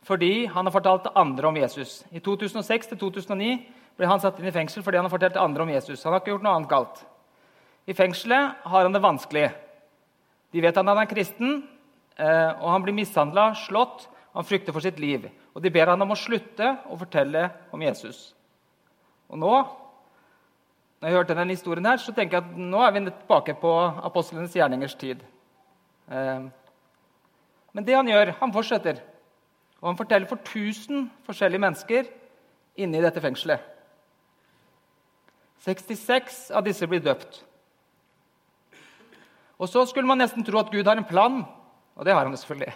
fordi 0.07 0.45
han 0.47 0.63
har 0.63 0.77
fortalt 0.79 1.09
til 1.09 1.19
andre 1.27 1.51
om 1.51 1.59
Jesus. 1.59 2.05
I 2.15 2.23
2006-2009 2.23 3.53
ble 3.99 4.07
han 4.07 4.23
satt 4.23 4.39
inn 4.39 4.47
i 4.47 4.55
fengsel 4.55 4.79
fordi 4.79 5.03
han 5.03 5.11
har 5.11 5.17
fortalt 5.19 5.35
til 5.35 5.43
andre 5.43 5.67
om 5.67 5.75
Jesus. 5.75 6.05
Han 6.07 6.15
har 6.15 6.23
ikke 6.23 6.37
gjort 6.37 6.47
noe 6.47 6.55
annet 6.61 6.71
galt. 6.71 7.07
I 7.83 7.99
fengselet 7.99 8.63
har 8.63 8.87
han 8.87 8.95
det 8.95 9.03
vanskelig. 9.03 9.49
De 10.55 10.63
vet 10.63 10.71
at 10.71 10.87
han 10.87 11.03
er 11.03 11.17
kristen, 11.17 11.65
og 12.17 12.67
han 12.71 12.81
blir 12.81 12.95
mishandla, 12.97 13.51
slått. 13.67 14.07
Han 14.33 14.45
frykter 14.45 14.73
for 14.73 14.81
sitt 14.81 14.99
liv. 15.01 15.27
Og 15.53 15.61
De 15.61 15.69
ber 15.73 15.89
han 15.91 16.01
om 16.01 16.13
å 16.13 16.17
slutte 16.17 16.75
å 16.89 16.97
fortelle 16.97 17.43
om 17.73 17.81
Jesus. 17.81 18.31
Og 19.29 19.39
nå, 19.41 19.53
når 20.97 21.09
jeg 21.09 21.17
hørte 21.17 21.37
denne 21.37 21.53
historien 21.53 21.85
her, 21.89 21.99
så 22.01 22.13
tenker 22.13 22.39
jeg 22.39 22.45
at 22.45 22.57
nå 22.57 22.81
er 22.81 22.93
vi 22.95 23.03
tilbake 23.07 23.57
på 23.61 23.73
apostlenes 24.09 24.55
gjerningers 24.57 24.95
tid. 24.97 25.23
Eh, 26.09 26.47
men 27.73 27.85
det 27.85 27.97
han 27.97 28.09
gjør, 28.09 28.33
han 28.39 28.53
fortsetter. 28.53 29.01
Og 29.81 29.91
han 29.91 29.99
forteller 29.99 30.29
for 30.29 30.41
1000 30.41 31.09
forskjellige 31.27 31.61
mennesker 31.61 32.07
inne 32.81 32.97
i 32.97 33.03
dette 33.03 33.21
fengselet. 33.21 33.61
66 35.65 36.47
av 36.55 36.65
disse 36.65 36.87
blir 36.89 37.01
døpt. 37.03 37.41
Og 39.57 39.69
så 39.69 39.83
skulle 39.89 40.09
man 40.09 40.21
nesten 40.21 40.45
tro 40.45 40.61
at 40.61 40.69
Gud 40.73 40.85
har 40.85 40.97
en 40.97 41.09
plan, 41.09 41.41
og 41.97 42.05
det 42.05 42.13
har 42.13 42.23
han 42.23 42.33
jo 42.33 42.39
selvfølgelig. 42.39 42.73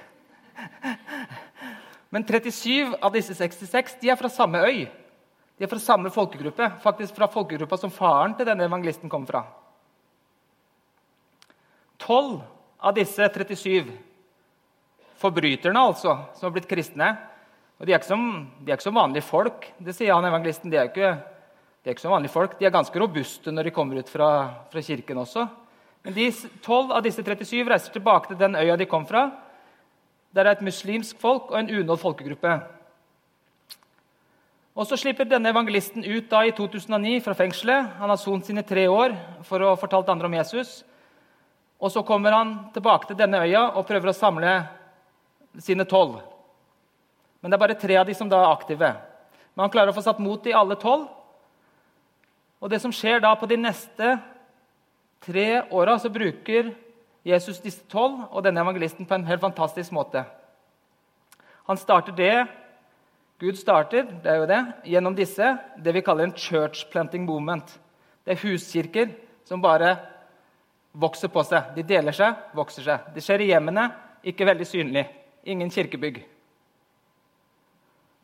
Men 2.12 2.26
37 2.28 2.98
av 3.00 3.14
disse 3.16 3.38
66 3.38 4.00
de 4.02 4.10
er 4.12 4.20
fra 4.20 4.30
samme 4.30 4.60
øy. 4.66 4.84
De 5.56 5.66
er 5.66 5.70
fra 5.70 5.80
samme 5.80 6.10
folkegruppe, 6.12 6.68
faktisk 6.82 7.16
fra 7.16 7.30
folkegruppa 7.30 7.78
som 7.78 7.94
faren 7.94 8.34
til 8.36 8.50
denne 8.50 8.66
evangelisten 8.66 9.12
kom 9.12 9.28
fra. 9.30 9.46
12 12.02 12.40
av 12.82 12.96
disse 12.98 13.28
37 13.30 13.92
forbryterne 15.22 15.84
altså, 15.86 16.18
som 16.34 16.50
har 16.50 16.56
blitt 16.56 16.70
kristne. 16.70 17.12
Og 17.78 17.86
de 17.86 17.94
er, 17.94 18.02
som, 18.06 18.26
de 18.62 18.70
er, 18.70 18.78
ikke 18.78 18.90
som, 18.90 18.98
vanlige 18.98 19.26
folk. 19.26 19.70
Det 19.82 19.94
sier 19.98 20.14
han 20.14 20.26
evangelisten. 20.26 20.74
De 20.74 20.78
er, 20.82 20.90
ikke, 20.90 21.14
de 21.82 21.90
er 21.90 21.96
ikke 21.96 22.04
som 22.04 22.14
vanlige 22.14 22.34
folk. 22.34 22.58
De 22.60 22.66
er 22.66 22.74
ganske 22.74 23.02
robuste 23.02 23.54
når 23.54 23.70
de 23.70 23.74
kommer 23.76 24.02
ut 24.02 24.10
fra, 24.10 24.32
fra 24.74 24.84
kirken 24.86 25.22
også. 25.22 25.46
Men 26.04 26.14
de 26.14 26.32
12 26.32 26.92
av 26.92 27.04
disse 27.06 27.24
37 27.24 27.70
reiser 27.70 27.94
tilbake 27.94 28.32
til 28.32 28.40
den 28.40 28.56
øya 28.58 28.78
de 28.78 28.90
kom 28.90 29.06
fra. 29.06 29.30
Der 30.34 30.48
er 30.48 30.56
et 30.56 30.64
muslimsk 30.66 31.20
folk 31.22 31.52
og 31.52 31.60
en 31.60 31.70
unådd 31.70 32.00
folkegruppe. 32.02 32.56
Og 34.76 34.88
Så 34.88 34.98
slipper 34.98 35.28
denne 35.28 35.52
evangelisten 35.52 36.06
ut 36.06 36.30
da 36.32 36.46
i 36.48 36.54
2009 36.56 37.20
fra 37.22 37.36
fengselet. 37.36 37.92
Han 38.00 38.10
har 38.10 38.18
sont 38.18 38.46
sine 38.46 38.64
tre 38.64 38.88
år 38.88 39.14
for 39.44 39.60
å 39.60 39.74
ha 39.74 39.80
fortalt 39.80 40.10
andre 40.10 40.26
om 40.26 40.34
Jesus. 40.34 40.84
Og 41.80 41.92
Så 41.92 42.04
kommer 42.04 42.32
han 42.32 42.72
tilbake 42.74 43.08
til 43.08 43.18
denne 43.20 43.44
øya 43.44 43.76
og 43.76 43.86
prøver 43.86 44.10
å 44.10 44.16
samle 44.16 44.64
sine 45.60 45.86
tolv. 45.86 46.22
Men 47.42 47.52
det 47.52 47.58
er 47.58 47.66
bare 47.68 47.80
tre 47.80 47.98
av 47.98 48.08
de 48.08 48.14
som 48.14 48.30
da 48.30 48.40
er 48.40 48.54
aktive. 48.54 48.96
Men 49.56 49.66
han 49.66 49.74
klarer 49.74 49.92
å 49.92 49.96
få 49.96 50.04
satt 50.06 50.20
mot 50.20 50.46
i 50.48 50.54
alle 50.54 50.78
tolv. 50.80 51.10
Og 52.62 52.70
det 52.70 52.80
som 52.82 52.94
skjer 52.94 53.20
da 53.20 53.34
på 53.36 53.50
de 53.50 53.58
neste 53.58 54.16
tre 55.22 55.64
åra, 55.70 55.98
bruker 56.10 56.74
Jesus 57.24 57.62
disse 57.62 57.86
tolv 57.90 58.26
og 58.32 58.44
denne 58.44 58.62
evangelisten 58.62 59.06
på 59.06 59.16
en 59.16 59.26
helt 59.26 59.42
fantastisk 59.42 59.92
måte. 59.92 60.26
Han 61.70 61.78
starter 61.78 62.16
det 62.18 62.48
Gud 63.42 63.58
starter 63.58 64.06
det 64.06 64.30
er 64.30 64.38
jo 64.38 64.46
det, 64.46 64.60
gjennom 64.86 65.16
disse, 65.18 65.48
det 65.82 65.94
vi 65.96 66.04
kaller 66.06 66.28
en 66.28 66.36
church 66.38 66.84
planting 66.92 67.26
movement. 67.26 67.66
Det 68.22 68.36
er 68.36 68.44
huskirker 68.44 69.16
som 69.50 69.62
bare 69.62 69.96
vokser 70.94 71.32
på 71.34 71.42
seg. 71.48 71.72
De 71.74 71.82
deler 71.82 72.14
seg, 72.14 72.38
vokser 72.54 72.86
seg. 72.86 73.08
Det 73.16 73.24
skjer 73.26 73.42
i 73.42 73.50
hjemmene, 73.50 73.88
ikke 74.22 74.46
veldig 74.46 74.68
synlig 74.70 75.08
ingen 75.44 75.72
kirkebygg. 75.74 76.22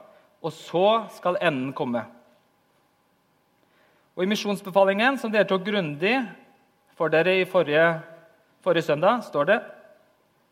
og 0.43 0.53
så 0.53 0.87
skal 1.17 1.39
enden 1.43 1.73
komme. 1.77 2.03
Og 4.17 4.25
I 4.25 4.29
misjonsbefalingen, 4.29 5.17
som 5.19 5.33
dere 5.33 5.49
tok 5.49 5.65
grundig 5.65 6.17
for 7.03 7.11
dere 7.11 7.41
i 7.41 7.47
forrige, 7.51 7.87
forrige 8.63 8.87
søndag, 8.87 9.25
står 9.27 9.49
det 9.49 9.59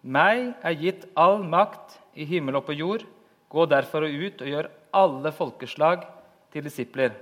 Meg 0.03 0.49
er 0.67 0.79
gitt 0.81 1.05
all 1.15 1.45
makt 1.47 1.99
i 2.19 2.25
himmel 2.27 2.57
og 2.59 2.65
på 2.67 2.75
jord. 2.75 3.05
Gå 3.53 3.67
derfor 3.71 4.03
ut 4.09 4.41
og 4.43 4.49
gjør 4.49 4.69
alle 4.97 5.31
folkeslag 5.31 6.07
til 6.51 6.65
disipler. 6.65 7.13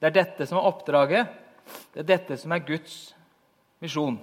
Det 0.00 0.08
er 0.08 0.16
dette 0.16 0.46
som 0.48 0.58
er 0.58 0.66
oppdraget. 0.66 1.28
Det 1.92 2.02
er 2.02 2.08
dette 2.08 2.38
som 2.40 2.54
er 2.56 2.64
Guds 2.66 3.12
misjon. 3.84 4.16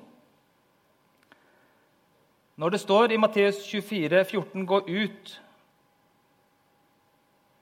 Når 2.60 2.74
det 2.76 2.82
står 2.82 3.14
i 3.14 3.22
Matteus 3.22 3.62
24, 3.64 4.26
14, 4.26 4.66
'Gå 4.66 4.82
ut 4.90 5.40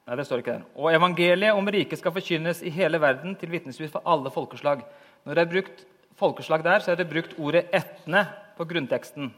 Nei, 0.08 0.16
det 0.16 0.26
står 0.26 0.40
ikke 0.40 0.52
der. 0.52 0.64
Og 0.76 0.94
evangeliet 0.96 1.54
om 1.54 1.68
riket 1.68 2.00
skal 2.00 2.14
forkynnes 2.16 2.64
i 2.64 2.70
hele 2.70 3.02
verden 3.02 3.36
til 3.36 3.52
vitnesbyrd 3.52 3.92
for 3.92 4.02
alle 4.08 4.32
folkeslag. 4.32 4.86
Når 5.26 5.34
det 5.34 5.42
er 5.42 5.52
brukt 5.52 5.86
folkeslag 6.18 6.64
der, 6.66 6.80
så 6.80 6.92
er 6.92 6.96
det 6.96 7.10
brukt 7.10 7.38
ordet 7.40 7.68
'etne' 7.74 8.26
på 8.58 8.66
grunnteksten. 8.66 9.34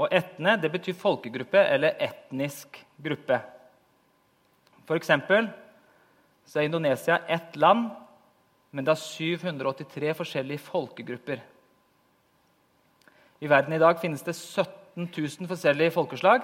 Og 0.00 0.08
etne 0.10 0.56
det 0.56 0.72
betyr 0.72 0.96
folkegruppe 0.96 1.60
eller 1.60 1.98
etnisk 2.00 2.84
gruppe. 3.04 3.40
For 4.88 4.96
eksempel 4.96 5.50
så 6.46 6.60
er 6.60 6.70
Indonesia 6.70 7.20
ett 7.28 7.56
land, 7.56 7.90
men 8.70 8.84
det 8.84 8.94
har 8.94 9.02
783 9.02 10.14
forskjellige 10.14 10.58
folkegrupper. 10.58 11.42
I 13.40 13.48
verden 13.48 13.72
i 13.72 13.78
dag 13.78 14.00
finnes 14.00 14.22
det 14.22 14.34
17 14.36 15.10
000 15.16 15.48
forskjellige 15.48 15.90
folkeslag. 15.94 16.42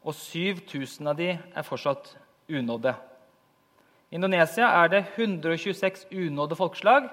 Og 0.00 0.16
7000 0.16 1.10
av 1.10 1.18
de 1.18 1.34
er 1.34 1.66
fortsatt 1.66 2.14
unådde. 2.48 2.94
I 4.10 4.16
Indonesia 4.18 4.70
er 4.82 4.88
det 4.90 5.04
126 5.16 6.06
unådde 6.10 6.56
folkeslag. 6.58 7.10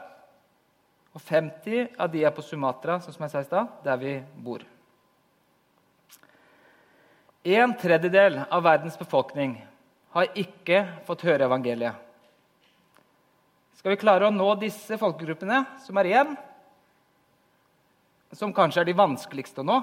Og 1.14 1.22
50 1.22 1.98
av 2.00 2.10
de 2.14 2.24
er 2.24 2.34
på 2.34 2.46
Sumatra, 2.46 3.00
som 3.02 3.24
jeg 3.26 3.34
sa 3.34 3.42
i 3.42 3.48
stad, 3.48 3.78
der 3.84 4.00
vi 4.02 4.16
bor. 4.44 4.64
En 7.48 7.74
tredjedel 7.80 8.42
av 8.50 8.64
verdens 8.66 8.98
befolkning 9.00 9.56
har 10.16 10.34
ikke 10.36 10.82
fått 11.08 11.24
høre 11.28 11.46
evangeliet. 11.48 11.96
Skal 13.78 13.94
vi 13.94 14.00
klare 14.02 14.28
å 14.28 14.34
nå 14.34 14.48
disse 14.60 14.98
folkegruppene 15.00 15.62
som 15.86 16.00
er 16.02 16.10
igjen, 16.10 16.34
som 18.36 18.52
kanskje 18.54 18.82
er 18.82 18.90
de 18.90 18.98
vanskeligste 18.98 19.62
å 19.62 19.68
nå, 19.68 19.78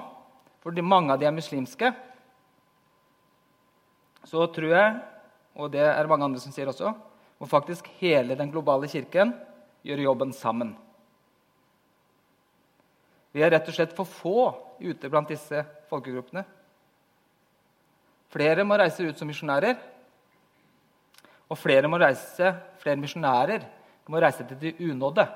fordi 0.61 0.83
mange 0.85 1.15
av 1.15 1.21
de 1.21 1.29
er 1.29 1.33
muslimske, 1.33 1.89
så 4.25 4.47
tror 4.51 4.71
jeg, 4.73 4.95
og 5.55 5.71
det 5.71 5.83
er 5.85 6.09
mange 6.09 6.25
andre 6.27 6.41
som 6.41 6.53
sier 6.53 6.69
også, 6.71 6.91
må 7.39 7.47
faktisk 7.49 7.87
hele 7.99 8.37
den 8.37 8.51
globale 8.51 8.89
kirken 8.89 9.33
gjøre 9.85 10.07
jobben 10.07 10.33
sammen. 10.33 10.73
Vi 13.35 13.43
er 13.43 13.51
rett 13.51 13.67
og 13.67 13.75
slett 13.75 13.95
for 13.95 14.07
få 14.07 14.37
ute 14.79 15.09
blant 15.11 15.29
disse 15.29 15.59
folkegruppene. 15.89 16.45
Flere 18.31 18.63
må 18.67 18.77
reise 18.79 19.03
ut 19.03 19.19
som 19.19 19.27
misjonærer. 19.27 19.75
Og 21.51 21.59
flere 21.59 21.89
må 21.91 21.99
reise, 22.01 22.53
flere 22.81 22.99
misjonærer 22.99 23.67
må 24.09 24.21
reise 24.23 24.45
til 24.47 24.59
de 24.61 24.73
unådde. 24.87 25.27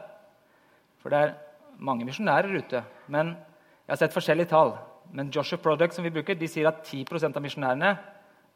For 1.00 1.12
det 1.12 1.20
er 1.20 1.36
mange 1.78 2.08
misjonærer 2.08 2.56
ute. 2.56 2.84
men 3.08 3.28
Jeg 3.28 3.94
har 3.94 3.96
sett 3.96 4.14
forskjellige 4.14 4.50
tall. 4.50 4.78
Men 5.12 5.30
Joshua 5.30 5.58
Project 5.58 5.94
som 5.94 6.04
vi 6.04 6.10
bruker, 6.10 6.36
de 6.36 6.48
sier 6.48 6.68
at 6.68 6.86
10% 6.86 7.36
av 7.36 7.42
misjonærene 7.42 7.98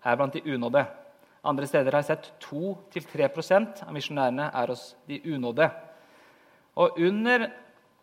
er 0.03 0.19
blant 0.19 0.35
de 0.35 0.43
unådde. 0.55 0.85
Andre 1.43 1.67
steder 1.67 1.91
har 1.91 2.03
jeg 2.03 2.13
sett 2.13 2.29
2-3% 2.45 3.83
av 3.83 3.91
misjonærene 3.95 4.47
er 4.47 4.71
hos 4.71 4.93
de 5.07 5.19
unådde. 5.27 5.67
Og 6.79 6.99
under 6.99 7.49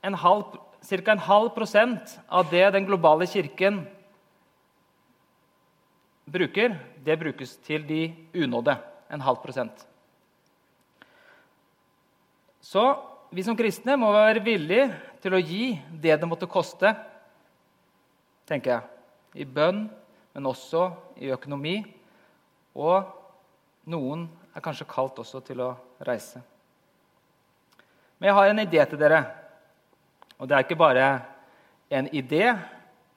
en 0.05 0.17
ca. 0.17 1.13
en 1.13 1.19
halv 1.19 1.51
prosent 1.55 2.19
av 2.29 2.51
det 2.51 2.73
den 2.73 2.87
globale 2.87 3.27
kirken 3.27 3.87
bruker, 6.31 6.79
det 7.05 7.19
brukes 7.19 7.57
til 7.57 7.87
de 7.87 8.15
unådde. 8.35 8.77
En 9.11 9.21
halv 9.21 9.41
prosent. 9.43 9.87
Så 12.61 12.85
vi 13.33 13.43
som 13.43 13.57
kristne 13.57 13.97
må 13.99 14.13
være 14.13 14.43
villige 14.45 14.91
til 15.23 15.35
å 15.35 15.41
gi 15.43 15.79
det 15.91 16.21
det 16.21 16.29
måtte 16.29 16.49
koste, 16.51 16.93
tenker 18.47 18.71
jeg, 18.73 18.83
i 19.43 19.47
bønn, 19.47 19.89
men 20.35 20.47
også 20.47 20.89
i 21.21 21.31
økonomi. 21.35 21.81
Og 22.79 23.07
noen 23.91 24.27
er 24.55 24.65
kanskje 24.65 24.89
kalt 24.91 25.19
også 25.23 25.43
til 25.47 25.63
å 25.65 25.73
reise. 26.07 26.43
Men 28.19 28.31
jeg 28.31 28.37
har 28.37 28.51
en 28.51 28.63
idé 28.65 28.85
til 28.89 29.01
dere. 29.01 29.23
Og 30.41 30.49
det 30.49 30.57
er 30.57 30.67
ikke 30.67 30.81
bare 30.81 31.07
en 31.91 32.09
idé, 32.15 32.53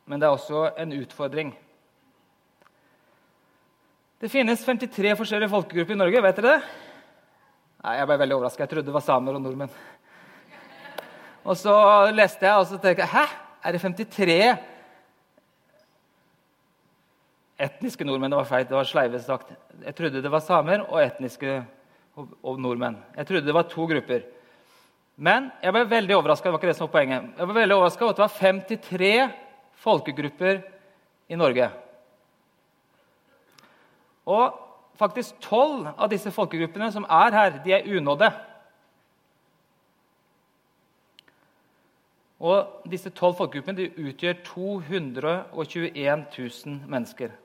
men 0.06 0.20
det 0.20 0.28
er 0.28 0.36
også 0.36 0.66
en 0.80 0.96
utfordring. 0.98 1.54
Det 4.24 4.32
finnes 4.32 4.62
53 4.64 5.18
forskjellige 5.20 5.52
folkegrupper 5.52 5.96
i 5.96 6.00
Norge. 6.00 6.22
Vet 6.24 6.38
dere 6.40 6.54
det? 6.54 6.68
Nei, 7.84 7.98
Jeg 8.00 8.08
ble 8.08 8.18
veldig 8.22 8.36
overraska. 8.38 8.64
Jeg 8.64 8.72
trodde 8.72 8.88
det 8.88 8.96
var 8.96 9.04
samer 9.04 9.36
og 9.36 9.44
nordmenn. 9.44 9.74
Og 11.44 11.58
så 11.60 11.74
leste 12.16 12.48
jeg, 12.48 12.56
og 12.56 12.70
så 12.70 12.78
tenkte 12.80 13.04
jeg 13.04 13.12
Hæ? 13.12 13.26
Er 13.64 13.76
det 13.76 13.82
53 13.84 14.73
etniske 17.64 18.06
nordmenn? 18.08 18.34
Det 18.34 18.42
var 18.42 18.50
feil. 18.50 18.68
Det 18.70 18.78
var 18.78 18.90
sleive 18.90 19.22
sagt. 19.24 19.54
Jeg 19.84 19.96
trodde 19.98 20.22
det 20.24 20.32
var 20.32 20.44
samer 20.44 20.86
og 20.86 21.02
etniske 21.04 21.58
og, 22.20 22.34
og 22.44 22.60
nordmenn. 22.62 22.98
Jeg 23.18 23.30
trodde 23.30 23.48
det 23.48 23.56
var 23.56 23.70
to 23.72 23.88
grupper. 23.90 24.26
Men 25.16 25.52
jeg 25.62 25.76
ble 25.76 25.86
veldig 25.90 26.18
overraska. 26.18 26.50
Over 26.50 26.62
at 26.64 28.20
det 28.20 28.26
var 28.26 28.38
53 28.40 29.14
folkegrupper 29.84 30.62
i 31.30 31.40
Norge. 31.40 31.70
Og 34.26 34.60
faktisk 35.00 35.36
tolv 35.44 35.90
av 35.94 36.10
disse 36.12 36.32
folkegruppene 36.32 36.90
som 36.94 37.06
er 37.10 37.36
her, 37.36 37.62
de 37.66 37.76
er 37.76 37.88
unådde. 37.98 38.32
Og 42.44 42.90
disse 42.92 43.12
tolv 43.16 43.38
folkegruppene 43.40 43.78
de 43.78 44.10
utgjør 44.10 44.42
221 44.48 46.26
000 46.38 46.80
mennesker. 46.92 47.36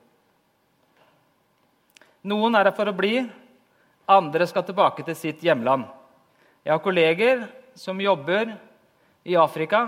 Noen 2.27 2.55
er 2.57 2.67
her 2.67 2.75
for 2.75 2.89
å 2.89 2.95
bli, 2.95 3.21
andre 4.09 4.47
skal 4.49 4.65
tilbake 4.67 5.05
til 5.07 5.15
sitt 5.15 5.43
hjemland. 5.45 5.85
Jeg 6.65 6.73
har 6.73 6.83
kolleger 6.83 7.45
som 7.77 8.01
jobber 8.01 8.51
i 9.23 9.37
Afrika, 9.39 9.85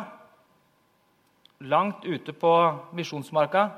langt 1.59 2.05
ute 2.05 2.33
på 2.33 2.53
misjonsmarka. 2.95 3.69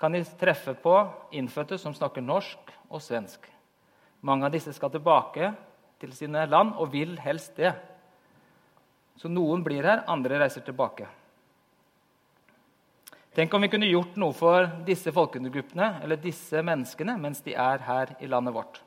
Kan 0.00 0.12
de 0.12 0.22
treffe 0.40 0.74
på 0.80 0.94
innfødte 1.36 1.78
som 1.80 1.94
snakker 1.96 2.24
norsk 2.24 2.70
og 2.88 3.02
svensk. 3.04 3.44
Mange 4.20 4.46
av 4.46 4.52
disse 4.52 4.72
skal 4.76 4.92
tilbake 4.92 5.52
til 6.00 6.12
sine 6.16 6.46
land 6.48 6.76
og 6.80 6.92
vil 6.92 7.16
helst 7.20 7.56
det. 7.60 7.72
Så 9.20 9.28
noen 9.28 9.64
blir 9.64 9.84
her, 9.84 10.04
andre 10.08 10.40
reiser 10.40 10.64
tilbake. 10.64 11.08
Tenk 13.34 13.54
om 13.54 13.62
vi 13.62 13.68
kunne 13.70 13.86
gjort 13.86 14.16
noe 14.18 14.34
for 14.34 14.66
disse 14.86 15.12
folkegruppene 15.14 16.00
eller 16.02 16.18
disse 16.18 16.62
menneskene 16.66 17.14
mens 17.20 17.42
de 17.46 17.54
er 17.54 17.84
her 17.86 18.16
i 18.18 18.30
landet 18.30 18.54
vårt. 18.56 18.80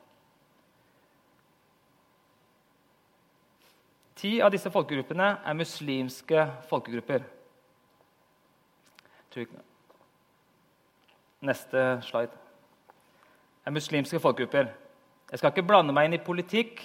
Ti 4.20 4.38
av 4.44 4.52
disse 4.52 4.72
folkegruppene 4.72 5.30
er 5.44 5.56
muslimske 5.56 6.44
folkegrupper. 6.70 7.24
Neste 11.44 11.86
slide. 12.08 12.36
Er 13.64 13.76
muslimske 13.76 14.20
folkegrupper. 14.24 14.70
Jeg 15.32 15.40
skal 15.40 15.52
ikke 15.52 15.66
blande 15.66 15.96
meg 15.96 16.08
inn 16.08 16.20
i 16.20 16.24
politikk, 16.24 16.84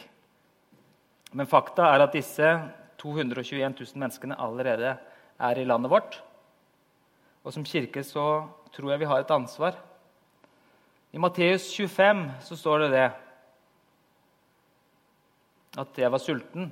men 1.34 1.50
fakta 1.50 1.90
er 1.92 2.06
at 2.06 2.14
disse 2.14 2.54
221 3.02 3.74
000 3.74 4.02
menneskene 4.02 4.38
allerede 4.38 4.94
er 5.38 5.60
i 5.60 5.66
landet 5.68 5.92
vårt. 5.92 6.22
Og 7.48 7.54
som 7.56 7.64
kirke 7.64 8.02
så 8.04 8.22
tror 8.76 8.90
jeg 8.92 9.00
vi 9.00 9.06
har 9.08 9.22
et 9.22 9.30
ansvar. 9.32 9.72
I 11.16 11.18
Matteus 11.18 11.70
25 11.72 12.26
så 12.44 12.56
står 12.61 12.82
det 12.82 12.88
det 12.92 13.04
at 15.80 16.00
jeg 16.02 16.11
var 16.12 16.20
sulten, 16.20 16.66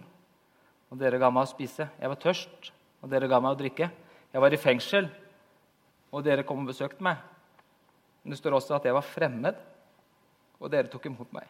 og 0.90 0.98
dere 1.00 1.16
ga 1.22 1.30
meg 1.32 1.46
å 1.46 1.48
spise. 1.48 1.86
Jeg 1.96 2.10
var 2.12 2.20
tørst, 2.20 2.68
og 3.00 3.08
dere 3.08 3.28
ga 3.30 3.38
meg 3.40 3.54
å 3.54 3.58
drikke. 3.58 3.88
Jeg 4.34 4.42
var 4.42 4.52
i 4.52 4.58
fengsel, 4.60 5.08
og 6.12 6.26
dere 6.26 6.44
kom 6.44 6.60
og 6.60 6.68
besøkte 6.68 7.06
meg. 7.06 7.22
Men 8.20 8.34
det 8.34 8.40
står 8.42 8.58
også 8.58 8.74
at 8.76 8.84
jeg 8.84 8.96
var 8.98 9.06
fremmed, 9.06 9.62
og 10.60 10.72
dere 10.74 10.90
tok 10.92 11.06
imot 11.08 11.32
meg. 11.32 11.46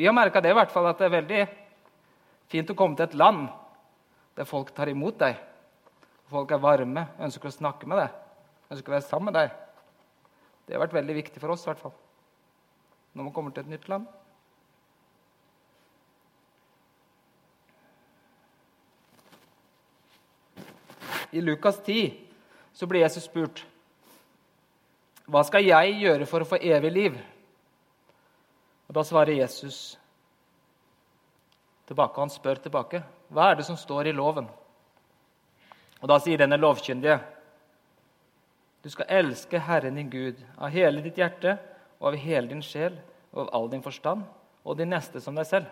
Vi 0.00 0.08
har 0.08 0.16
merka 0.16 0.40
det 0.40 0.54
i 0.54 0.56
hvert 0.56 0.72
fall 0.72 0.88
at 0.88 0.96
det 0.96 1.10
er 1.10 1.14
veldig 1.18 1.44
fint 2.48 2.72
å 2.72 2.78
komme 2.78 2.96
til 2.96 3.04
et 3.04 3.18
land 3.20 3.52
der 4.34 4.48
folk 4.48 4.72
tar 4.74 4.90
imot 4.90 5.18
deg. 5.20 5.38
Folk 6.30 6.50
er 6.50 6.62
varme, 6.62 7.06
ønsker 7.20 7.50
å 7.50 7.54
snakke 7.54 7.86
med 7.86 8.00
deg, 8.00 8.14
ønsker 8.72 8.90
å 8.90 8.96
være 8.96 9.06
sammen 9.06 9.30
med 9.30 9.38
deg. 9.38 9.52
Det 10.64 10.74
har 10.74 10.82
vært 10.86 10.96
veldig 10.96 11.16
viktig 11.20 11.42
for 11.42 11.54
oss 11.54 11.66
i 11.66 11.70
hvert 11.70 11.82
fall. 11.82 11.94
når 13.14 13.24
man 13.24 13.32
kommer 13.32 13.50
til 13.54 13.62
et 13.62 13.68
nytt 13.70 13.88
land. 13.88 14.06
I 21.30 21.40
Lukas 21.40 21.78
10 21.86 22.10
så 22.72 22.86
blir 22.86 23.00
Jesus 23.00 23.28
spurt 23.28 23.62
hva 25.24 25.40
skal 25.46 25.64
jeg 25.64 25.94
gjøre 26.02 26.26
for 26.28 26.44
å 26.44 26.48
få 26.48 26.58
evig 26.60 26.90
liv? 26.92 27.14
Og 28.88 28.94
Da 28.94 29.04
svarer 29.06 29.38
Jesus 29.38 29.96
tilbake, 31.88 32.16
og 32.16 32.26
han 32.26 32.32
spør 32.32 32.60
tilbake. 32.64 33.02
Hva 33.28 33.50
er 33.50 33.58
det 33.58 33.66
som 33.68 33.76
står 33.76 34.08
i 34.08 34.16
loven? 34.16 34.48
Og 36.00 36.08
Da 36.08 36.18
sier 36.20 36.38
denne 36.38 36.60
lovkyndige 36.60 37.20
du 38.84 38.90
skal 38.92 39.08
elske 39.08 39.58
Herren 39.58 39.96
din 39.96 40.10
Gud 40.12 40.40
av 40.60 40.68
hele 40.68 41.00
ditt 41.00 41.16
hjerte 41.16 41.54
og 41.96 42.10
av 42.10 42.16
hele 42.20 42.50
din 42.50 42.60
sjel 42.60 42.98
og 43.32 43.46
av 43.46 43.54
all 43.56 43.70
din 43.72 43.82
forstand, 43.82 44.26
og 44.64 44.76
din 44.76 44.92
neste 44.92 45.22
som 45.24 45.34
deg 45.34 45.46
selv. 45.48 45.70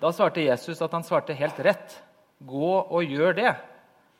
Da 0.00 0.08
svarte 0.16 0.40
Jesus 0.40 0.80
at 0.80 0.96
han 0.96 1.04
svarte 1.04 1.36
helt 1.36 1.60
rett. 1.60 1.98
Gå 2.40 2.72
og 2.80 3.04
gjør 3.04 3.36
det, 3.36 3.52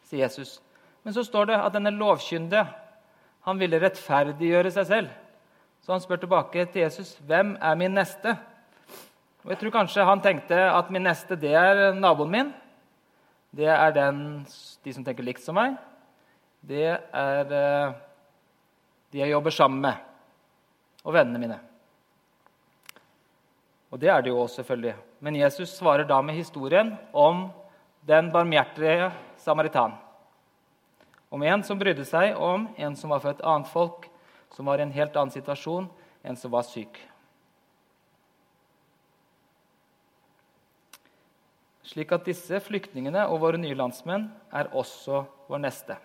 sier 0.05 0.27
Jesus. 0.27 0.59
Men 1.03 1.17
så 1.17 1.25
står 1.25 1.49
det 1.49 1.57
at 1.57 1.73
denne 1.73 1.95
lovkyndige 1.97 2.67
han 3.49 3.61
ville 3.61 3.81
rettferdiggjøre 3.81 4.75
seg 4.77 4.89
selv. 4.91 5.15
Så 5.81 5.95
han 5.95 6.05
spør 6.05 6.21
tilbake 6.21 6.67
til 6.69 6.83
Jesus, 6.83 7.17
'Hvem 7.25 7.57
er 7.61 7.75
min 7.75 7.97
neste?' 7.97 8.37
Og 9.45 9.55
Jeg 9.55 9.61
tror 9.61 9.73
kanskje 9.73 10.05
han 10.05 10.21
tenkte 10.21 10.57
at 10.69 10.91
min 10.93 11.07
neste 11.09 11.37
det 11.39 11.55
er 11.57 11.95
naboen 11.97 12.31
min. 12.31 12.53
Det 13.51 13.67
er 13.73 13.95
den, 13.97 14.45
de 14.85 14.93
som 14.93 15.05
tenker 15.05 15.25
likt 15.25 15.43
som 15.43 15.57
meg. 15.57 15.79
Det 16.61 16.93
er 16.93 17.55
eh, 17.57 17.95
de 19.11 19.23
jeg 19.23 19.33
jobber 19.33 19.55
sammen 19.55 19.81
med, 19.83 19.97
og 21.03 21.17
vennene 21.17 21.41
mine. 21.41 21.57
Og 23.91 23.99
det 23.99 24.11
er 24.13 24.23
det 24.23 24.31
jo 24.31 24.39
også, 24.43 24.61
selvfølgelig. 24.61 24.95
Men 25.25 25.41
Jesus 25.41 25.73
svarer 25.75 26.07
da 26.07 26.21
med 26.23 26.37
historien 26.37 26.93
om 27.13 27.49
den 28.07 28.31
barmhjertige 28.31 29.11
samaritan. 29.41 29.97
Om 31.31 31.43
en 31.43 31.65
som 31.67 31.79
brydde 31.79 32.05
seg 32.07 32.37
om 32.39 32.69
en 32.77 32.97
som 32.97 33.11
var 33.11 33.27
et 33.33 33.43
annet 33.43 33.73
folk, 33.73 34.07
som 34.55 34.69
var 34.69 34.79
i 34.79 34.87
en 34.87 34.95
helt 34.95 35.17
annen 35.17 35.35
situasjon, 35.35 35.89
en 36.23 36.37
som 36.37 36.53
var 36.53 36.69
syk. 36.69 37.01
Slik 41.91 42.13
at 42.15 42.29
disse 42.29 42.61
flyktningene 42.63 43.25
og 43.33 43.41
våre 43.43 43.59
nye 43.59 43.75
landsmenn 43.75 44.29
er 44.55 44.71
også 44.77 45.25
vår 45.51 45.63
neste. 45.65 45.97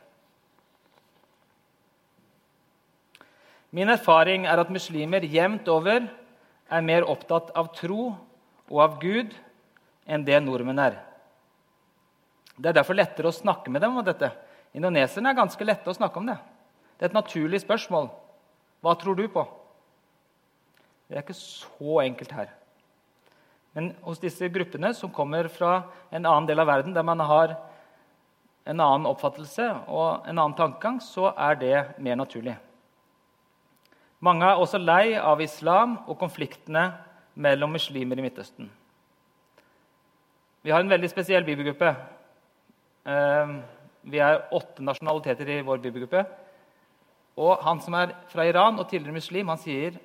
Min 3.76 3.92
erfaring 3.92 4.48
er 4.48 4.62
at 4.62 4.72
muslimer 4.72 5.26
jevnt 5.30 5.68
over 5.70 6.08
er 6.08 6.86
mer 6.86 7.06
opptatt 7.06 7.52
av 7.54 7.70
tro 7.76 8.16
og 8.72 8.80
av 8.82 8.98
Gud 9.02 9.36
enn 10.10 10.26
det 10.26 10.40
nordmenn 10.42 10.82
er. 10.82 10.98
Det 12.56 12.72
er 12.72 12.80
derfor 12.80 12.98
lettere 12.98 13.30
å 13.30 13.36
snakke 13.36 13.70
med 13.70 13.84
dem 13.84 13.98
om 14.00 14.06
dette. 14.06 14.32
Indoneserne 14.74 15.34
er 15.34 15.38
ganske 15.38 15.68
lette 15.68 15.92
å 15.92 15.98
snakke 15.98 16.22
om 16.22 16.30
det. 16.32 16.38
Det 16.96 17.06
er 17.06 17.12
et 17.12 17.20
naturlig 17.20 17.62
spørsmål. 17.62 18.10
Hva 18.82 18.96
tror 18.98 19.18
du 19.20 19.28
på? 19.30 19.44
Det 21.06 21.18
er 21.18 21.26
ikke 21.26 21.38
så 21.38 22.00
enkelt 22.02 22.32
her. 22.34 22.54
Men 23.76 23.92
hos 24.06 24.22
disse 24.24 24.48
gruppene 24.50 24.94
som 24.96 25.12
kommer 25.12 25.50
fra 25.52 25.82
en 26.10 26.24
annen 26.24 26.48
del 26.48 26.62
av 26.64 26.70
verden, 26.70 26.94
der 26.96 27.04
man 27.04 27.20
har 27.20 27.58
en 28.66 28.80
annen 28.80 29.10
oppfattelse 29.10 29.68
og 29.92 30.26
en 30.26 30.40
annen 30.40 30.56
tankegang, 30.58 31.02
så 31.04 31.34
er 31.36 31.60
det 31.60 31.76
mer 32.02 32.16
naturlig. 32.18 32.56
Mange 34.24 34.48
er 34.48 34.62
også 34.62 34.80
lei 34.80 35.18
av 35.20 35.44
islam 35.44 36.00
og 36.08 36.18
konfliktene 36.18 36.88
mellom 37.36 37.76
muslimer 37.76 38.18
i 38.18 38.24
Midtøsten. 38.26 38.72
Vi 40.66 40.72
har 40.74 40.82
en 40.82 40.90
veldig 40.90 41.12
spesiell 41.12 41.46
bibelgruppe. 41.46 41.92
Ehm, 43.06 43.60
vi 44.08 44.24
er 44.24 44.48
åtte 44.56 44.82
nasjonaliteter 44.82 45.52
i 45.58 45.62
vår 45.68 45.84
bibelgruppe. 45.84 46.24
Og 47.38 47.60
han 47.62 47.82
som 47.84 47.94
er 48.00 48.16
fra 48.32 48.48
Iran 48.48 48.80
og 48.80 48.88
tidligere 48.90 49.20
muslim, 49.20 49.52
han 49.52 49.62
sier 49.62 50.00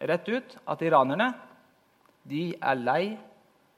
rett 0.00 0.28
ut 0.30 0.56
at 0.64 0.82
iranerne 0.86 1.32
de 2.22 2.50
er 2.54 2.80
lei 2.80 3.04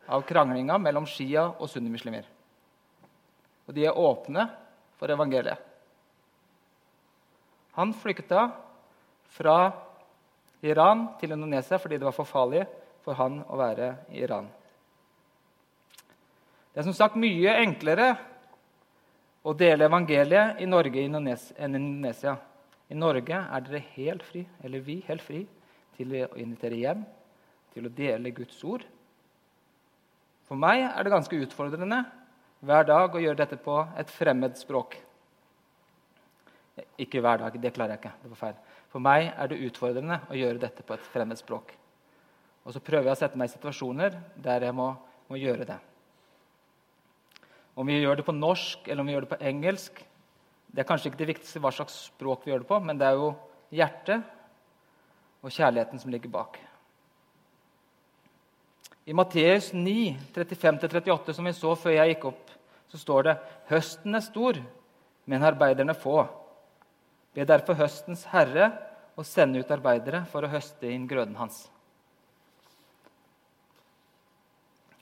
av 0.09 0.24
kranglinga 0.26 0.78
mellom 0.83 1.07
shia 1.07 1.46
og 1.52 1.70
sunnimuslimer. 1.70 2.26
Og 3.68 3.74
de 3.76 3.87
er 3.87 3.98
åpne 3.98 4.48
for 4.98 5.12
evangeliet. 5.12 5.59
Han 7.78 7.94
flykta 7.96 8.50
fra 9.33 9.57
Iran 10.62 11.07
til 11.20 11.33
Indonesia 11.33 11.78
fordi 11.81 11.98
det 11.98 12.07
var 12.07 12.16
for 12.16 12.28
farlig 12.28 12.66
for 13.02 13.16
han 13.18 13.40
å 13.48 13.59
være 13.59 13.94
i 14.12 14.20
Iran. 14.22 14.50
Det 16.72 16.81
er 16.81 16.87
som 16.87 16.96
sagt 16.96 17.18
mye 17.20 17.57
enklere 17.62 18.12
å 19.42 19.55
dele 19.59 19.88
evangeliet 19.88 20.61
i 20.62 20.68
Norge 20.68 21.02
enn 21.02 21.16
i 21.26 21.81
Indonesia. 21.81 22.37
I 22.92 22.96
Norge 22.96 23.40
er 23.40 23.64
dere 23.64 23.83
helt 23.96 24.22
fri, 24.24 24.44
eller 24.62 24.85
vi 24.85 25.00
helt 25.09 25.24
fri 25.24 25.42
til 25.96 26.14
å 26.22 26.37
invitere 26.40 26.78
hjem, 26.78 27.02
til 27.72 27.87
å 27.88 27.92
dele 27.92 28.35
Guds 28.37 28.58
ord. 28.68 28.85
For 30.48 30.58
meg 30.58 30.85
er 30.87 31.04
det 31.04 31.12
ganske 31.14 31.38
utfordrende 31.46 32.02
hver 32.62 32.87
dag 32.87 33.14
å 33.14 33.22
gjøre 33.22 33.40
dette 33.40 33.58
på 33.58 33.78
et 33.98 34.11
fremmed 34.12 34.58
språk. 34.61 34.98
Ikke 37.00 37.20
hver 37.24 37.40
dag, 37.42 37.56
det 37.61 37.72
klarer 37.74 37.96
jeg 37.96 38.02
ikke. 38.02 38.16
det 38.22 38.32
var 38.32 38.40
feil. 38.40 38.58
For 38.92 39.02
meg 39.02 39.30
er 39.32 39.48
det 39.48 39.62
utfordrende 39.68 40.20
å 40.28 40.37
gjøre 40.37 40.61
dette 40.62 40.85
på 40.87 40.94
et 40.94 41.08
fremmed 41.12 41.40
språk. 41.40 41.72
Og 42.62 42.74
så 42.74 42.82
prøver 42.85 43.11
jeg 43.11 43.16
å 43.16 43.20
sette 43.22 43.38
meg 43.40 43.50
i 43.50 43.54
situasjoner 43.56 44.18
der 44.44 44.68
jeg 44.68 44.76
må, 44.76 44.92
må 45.28 45.40
gjøre 45.40 45.66
det. 45.68 45.78
Om 47.74 47.88
vi 47.88 47.98
gjør 48.02 48.20
det 48.20 48.26
på 48.28 48.37
norsk 48.37 48.88
eller 48.88 49.02
om 49.02 49.08
vi 49.08 49.16
gjør 49.16 49.26
det 49.26 49.32
på 49.32 49.44
engelsk, 49.48 50.02
det 50.72 50.85
er 50.85 50.88
kanskje 50.88 51.11
ikke 51.11 51.22
det 51.22 51.30
viktigste 51.32 51.61
hva 51.64 51.72
slags 51.74 51.96
språk 52.11 52.44
vi 52.44 52.52
gjør 52.52 52.62
det 52.62 52.68
på, 52.68 52.78
men 52.85 53.00
det 53.00 53.08
er 53.08 53.18
jo 53.20 53.32
hjertet 53.72 54.28
og 55.42 55.52
kjærligheten 55.52 56.00
som 56.00 56.12
ligger 56.12 56.32
bak. 56.32 56.61
I 59.04 59.14
Matteus 59.14 59.72
9, 59.72 60.16
35-38, 60.34 61.32
som 61.34 61.48
vi 61.48 61.52
så 61.56 61.74
før 61.74 61.96
jeg 61.96 62.14
gikk 62.14 62.28
opp, 62.30 62.50
så 62.92 63.00
står 63.00 63.26
det 63.26 63.34
høsten 63.70 64.14
er 64.14 64.22
stor, 64.22 64.58
men 65.26 65.46
arbeiderne 65.46 65.96
få. 65.98 66.22
Be 67.34 67.46
derfor 67.48 67.78
høstens 67.80 68.26
herre 68.30 68.68
å 69.18 69.24
sende 69.26 69.58
ut 69.58 69.72
arbeidere 69.74 70.22
for 70.30 70.44
å 70.44 70.50
høste 70.52 70.90
inn 70.92 71.08
grøden 71.10 71.34
hans. 71.40 71.64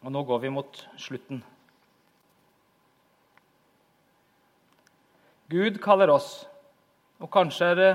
Og 0.00 0.08
nå 0.14 0.22
går 0.24 0.46
vi 0.46 0.54
mot 0.54 0.80
slutten. 0.96 1.42
Gud 5.50 5.76
kaller 5.82 6.14
oss, 6.14 6.46
og 7.20 7.28
kanskje 7.34 7.68
er 7.74 7.76
det 7.76 7.92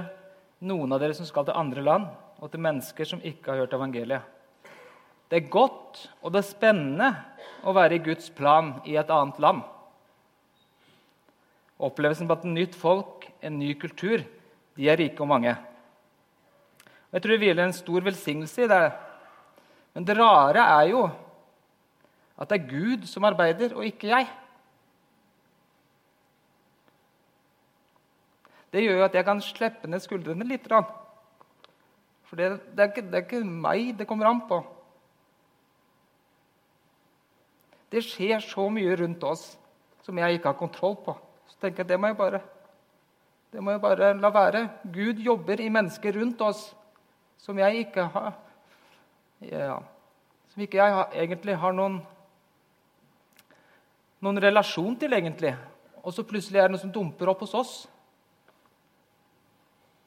noen 0.69 0.91
av 0.93 1.01
dere 1.01 1.17
som 1.17 1.25
skal 1.25 1.47
til 1.47 1.57
andre 1.57 1.81
land, 1.81 2.07
og 2.43 2.51
til 2.51 2.61
mennesker 2.61 3.07
som 3.09 3.23
ikke 3.25 3.53
har 3.53 3.63
hørt 3.63 3.73
evangeliet. 3.73 4.34
Det 5.29 5.39
er 5.39 5.49
godt 5.51 6.05
og 6.21 6.33
det 6.33 6.41
er 6.41 6.47
spennende 6.47 7.09
å 7.65 7.73
være 7.75 7.97
i 7.97 8.03
Guds 8.03 8.29
plan 8.33 8.75
i 8.85 8.97
et 8.99 9.11
annet 9.11 9.39
land. 9.41 9.63
Opplevelsen 11.81 12.29
på 12.29 12.37
et 12.37 12.47
nytt 12.49 12.75
folk, 12.77 13.25
en 13.41 13.57
ny 13.59 13.73
kultur, 13.79 14.23
de 14.75 14.89
er 14.91 14.99
rike 14.99 15.23
og 15.23 15.31
mange. 15.31 15.55
Jeg 17.11 17.23
tror 17.23 17.31
det 17.31 17.41
hviler 17.41 17.65
en 17.65 17.75
stor 17.75 18.05
velsignelse 18.05 18.65
i 18.65 18.69
det. 18.69 18.85
Men 19.95 20.07
det 20.07 20.17
rare 20.19 20.63
er 20.75 20.89
jo 20.91 21.05
at 22.35 22.51
det 22.51 22.57
er 22.57 22.67
Gud 22.67 23.05
som 23.07 23.23
arbeider, 23.23 23.71
og 23.75 23.87
ikke 23.87 24.11
jeg. 24.11 24.27
Det 28.75 28.83
gjør 28.83 28.99
jo 28.99 29.05
at 29.05 29.15
jeg 29.15 29.23
kan 29.23 29.39
slippe 29.39 29.87
ned 29.87 30.03
skuldrene 30.03 30.47
litt. 30.47 30.67
For 32.27 32.35
det, 32.35 32.49
er 32.75 32.91
ikke, 32.91 33.39
meg 33.47 33.93
det 33.95 34.07
kommer 34.09 34.27
an 34.27 34.43
på. 34.49 34.59
Det 37.95 38.03
skjer 38.03 38.41
så 38.43 38.65
mye 38.67 38.95
rundt 38.99 39.21
oss 39.23 39.53
som 40.03 40.17
jeg 40.19 40.35
ikke 40.35 40.51
har 40.51 40.59
kontroll 40.59 40.97
på. 40.99 41.13
Så 41.47 41.61
tenker 41.61 41.85
jeg 41.85 41.93
det 41.93 41.99
må 42.01 42.09
jeg 42.11 42.17
bare, 42.19 42.41
det 43.55 43.63
må 43.63 43.71
jeg 43.71 43.81
bare 43.85 44.09
la 44.19 44.31
være. 44.35 44.65
Gud 44.91 45.21
jobber 45.23 45.63
i 45.63 45.69
mennesker 45.71 46.19
rundt 46.19 46.43
oss 46.43 46.65
som 47.39 47.55
jeg 47.61 47.85
ikke 47.85 48.09
har 48.11 48.33
ja, 49.45 49.77
Som 50.51 50.63
ikke 50.63 50.79
jeg 50.79 50.93
har, 50.97 51.09
egentlig 51.13 51.55
har 51.59 51.73
noen, 51.75 51.97
noen 54.23 54.43
relasjon 54.43 54.95
til, 54.99 55.13
egentlig. 55.13 55.53
Og 56.03 56.15
så 56.15 56.23
plutselig 56.27 56.59
er 56.59 56.67
det 56.67 56.75
noe 56.75 56.83
som 56.83 56.93
dumper 56.95 57.31
opp 57.31 57.43
hos 57.43 57.55
oss. 57.57 57.73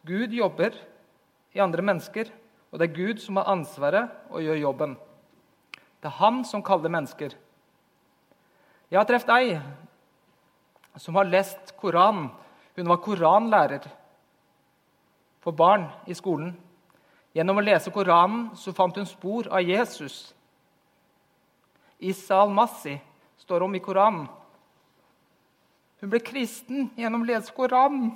Gud 0.09 0.33
jobber 0.33 0.77
i 1.57 1.61
andre 1.61 1.85
mennesker, 1.85 2.31
og 2.73 2.81
det 2.81 2.89
er 2.89 2.97
Gud 2.97 3.21
som 3.23 3.41
har 3.41 3.53
ansvaret 3.53 4.33
og 4.33 4.45
gjør 4.45 4.65
jobben. 4.67 4.97
Det 6.01 6.09
er 6.09 6.21
han 6.21 6.45
som 6.49 6.65
kaller 6.65 6.93
mennesker. 6.93 7.37
Jeg 8.89 9.01
har 9.01 9.09
truffet 9.09 9.35
ei 9.37 9.59
som 10.99 11.15
har 11.19 11.29
lest 11.29 11.77
Koranen. 11.79 12.31
Hun 12.77 12.89
var 12.89 13.03
koranlærer 13.03 13.85
for 15.43 15.53
barn 15.53 15.89
i 16.07 16.15
skolen. 16.15 16.55
Gjennom 17.35 17.61
å 17.61 17.65
lese 17.65 17.93
Koranen 17.95 18.49
så 18.57 18.73
fant 18.75 18.97
hun 18.97 19.07
spor 19.07 19.51
av 19.53 19.63
Jesus. 19.63 20.33
Isa 21.99 22.41
al-Massi 22.43 22.97
står 23.43 23.67
om 23.67 23.75
i 23.75 23.83
Koranen. 23.83 24.27
Hun 26.01 26.11
ble 26.11 26.23
kristen 26.23 26.89
gjennom 26.97 27.27
å 27.27 27.29
lese 27.29 27.55
Koranen. 27.55 28.15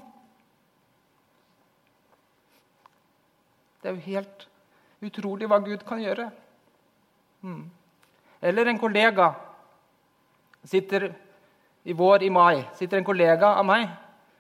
Det 3.83 3.91
er 3.91 3.99
jo 3.99 4.11
helt 4.15 4.47
utrolig 5.03 5.49
hva 5.51 5.59
Gud 5.63 5.83
kan 5.87 6.03
gjøre. 6.03 6.29
Mm. 7.43 7.65
Eller 8.41 8.71
en 8.71 8.79
kollega 8.79 9.33
sitter 10.65 11.13
I 11.85 11.93
vår, 11.99 12.23
i 12.23 12.31
mai, 12.31 12.63
sitter 12.79 13.01
en 13.01 13.07
kollega 13.07 13.57
av 13.59 13.67
meg 13.67 13.89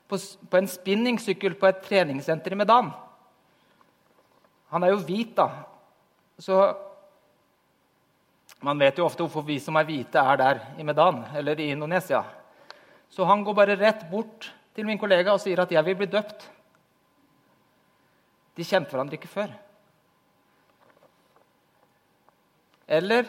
på, 0.06 0.18
på 0.46 0.60
en 0.60 0.68
spinningsykkel 0.70 1.56
på 1.58 1.66
et 1.66 1.80
treningssenter 1.82 2.54
i 2.54 2.58
Medan. 2.60 2.92
Han 4.70 4.86
er 4.86 4.92
jo 4.92 5.02
hvit, 5.02 5.34
da. 5.36 5.48
Så 6.38 6.60
man 8.62 8.78
vet 8.78 8.98
jo 8.98 9.08
ofte 9.08 9.24
hvorfor 9.24 9.44
vi 9.46 9.58
som 9.60 9.76
er 9.76 9.88
hvite, 9.88 10.22
er 10.22 10.38
der 10.38 10.62
i 10.78 10.86
Medan 10.86 11.24
eller 11.34 11.58
i 11.58 11.72
Indonesia. 11.74 12.22
Så 13.10 13.26
han 13.28 13.42
går 13.44 13.58
bare 13.58 13.78
rett 13.80 14.06
bort 14.10 14.52
til 14.72 14.86
min 14.86 15.00
kollega 15.00 15.34
og 15.34 15.40
sier 15.42 15.60
at 15.60 15.72
'jeg 15.72 15.84
vil 15.84 15.96
bli 15.96 16.06
døpt'. 16.06 16.48
De 18.56 18.64
kjente 18.64 18.90
hverandre 18.90 19.18
ikke 19.18 19.28
før. 19.28 19.50
Eller 22.88 23.24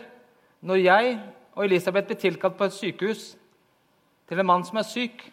når 0.62 0.76
jeg 0.76 1.20
og 1.54 1.66
Elisabeth 1.66 2.08
blir 2.10 2.20
tilkalt 2.20 2.58
på 2.58 2.66
et 2.68 2.76
sykehus 2.76 3.24
til 4.30 4.40
en 4.40 4.48
mann 4.50 4.66
som 4.66 4.80
er 4.82 4.88
syk 4.88 5.30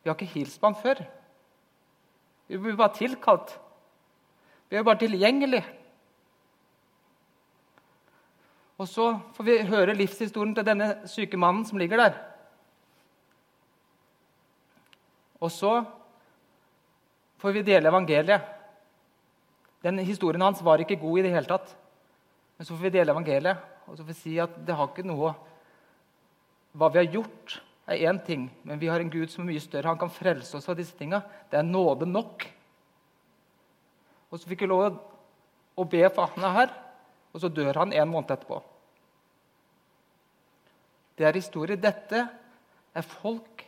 Vi 0.00 0.08
har 0.08 0.16
ikke 0.16 0.32
hilst 0.32 0.60
på 0.60 0.66
ham 0.66 0.74
før. 0.80 1.02
Vi 2.48 2.56
blir 2.56 2.76
bare 2.76 2.94
tilkalt. 2.96 3.50
Vi 4.70 4.76
er 4.76 4.82
bare 4.82 4.98
tilgjengelig. 5.02 5.60
Og 8.80 8.88
så 8.88 9.10
får 9.36 9.44
vi 9.44 9.56
høre 9.68 9.94
livshistorien 9.94 10.54
til 10.56 10.64
denne 10.64 10.86
syke 11.04 11.36
mannen 11.36 11.66
som 11.68 11.76
ligger 11.78 12.00
der. 12.00 12.16
Og 15.36 15.52
så 15.52 15.74
får 17.36 17.52
vi 17.58 17.66
dele 17.66 17.92
evangeliet. 17.92 18.40
Den 19.84 19.98
historien 19.98 20.40
hans 20.40 20.64
var 20.64 20.80
ikke 20.80 20.96
god 20.96 21.18
i 21.18 21.26
det 21.28 21.34
hele 21.34 21.48
tatt. 21.50 21.76
Men 22.56 22.64
så 22.64 22.72
får 22.72 22.86
vi 22.88 22.96
dele 22.96 23.12
evangeliet 23.12 23.79
og 23.90 23.98
så 23.98 24.04
får 24.04 24.14
jeg 24.14 24.20
si 24.20 24.36
at 24.38 24.54
det 24.62 24.76
har 24.78 24.92
ikke 24.92 25.02
noe 25.06 25.32
hva 26.78 26.88
vi 26.94 27.00
har 27.00 27.10
gjort, 27.10 27.56
er 27.90 28.04
én 28.06 28.20
ting, 28.22 28.44
men 28.62 28.78
vi 28.78 28.86
har 28.86 29.02
en 29.02 29.10
Gud 29.10 29.32
som 29.32 29.42
er 29.42 29.50
mye 29.50 29.62
større. 29.62 29.90
Han 29.90 29.98
kan 29.98 30.12
frelse 30.14 30.54
oss 30.54 30.68
fra 30.68 30.76
disse 30.78 30.94
tinga. 30.94 31.18
Det 31.50 31.58
er 31.58 31.66
nåde 31.66 32.06
nok. 32.06 32.44
Og 34.30 34.38
så 34.38 34.46
fikk 34.46 34.62
vi 34.62 34.70
lov 34.70 34.94
å 35.74 35.86
be 35.90 36.04
for 36.14 36.30
han 36.36 36.46
er 36.46 36.54
her, 36.54 36.76
og 37.34 37.42
så 37.42 37.50
dør 37.50 37.82
han 37.82 37.94
en 37.96 38.12
måned 38.12 38.30
etterpå. 38.30 38.60
Det 41.18 41.26
er 41.26 41.34
historie. 41.34 41.80
Dette 41.80 42.22
er 42.94 43.10
folk 43.18 43.66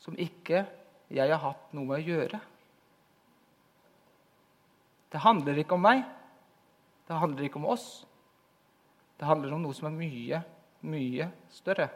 som 0.00 0.16
ikke 0.16 0.64
jeg 1.12 1.28
har 1.28 1.44
hatt 1.44 1.74
noe 1.76 1.90
med 1.90 2.00
å 2.00 2.06
gjøre. 2.14 2.40
Det 5.12 5.20
handler 5.20 5.60
ikke 5.60 5.76
om 5.76 5.84
meg. 5.84 6.06
Det 7.04 7.18
handler 7.20 7.44
ikke 7.44 7.60
om 7.60 7.68
oss. 7.74 7.90
Det 9.20 9.28
handler 9.28 9.52
om 9.52 9.60
noe 9.60 9.76
som 9.76 9.90
er 9.90 9.98
mye, 9.98 10.38
mye 10.88 11.26
større. 11.52 11.90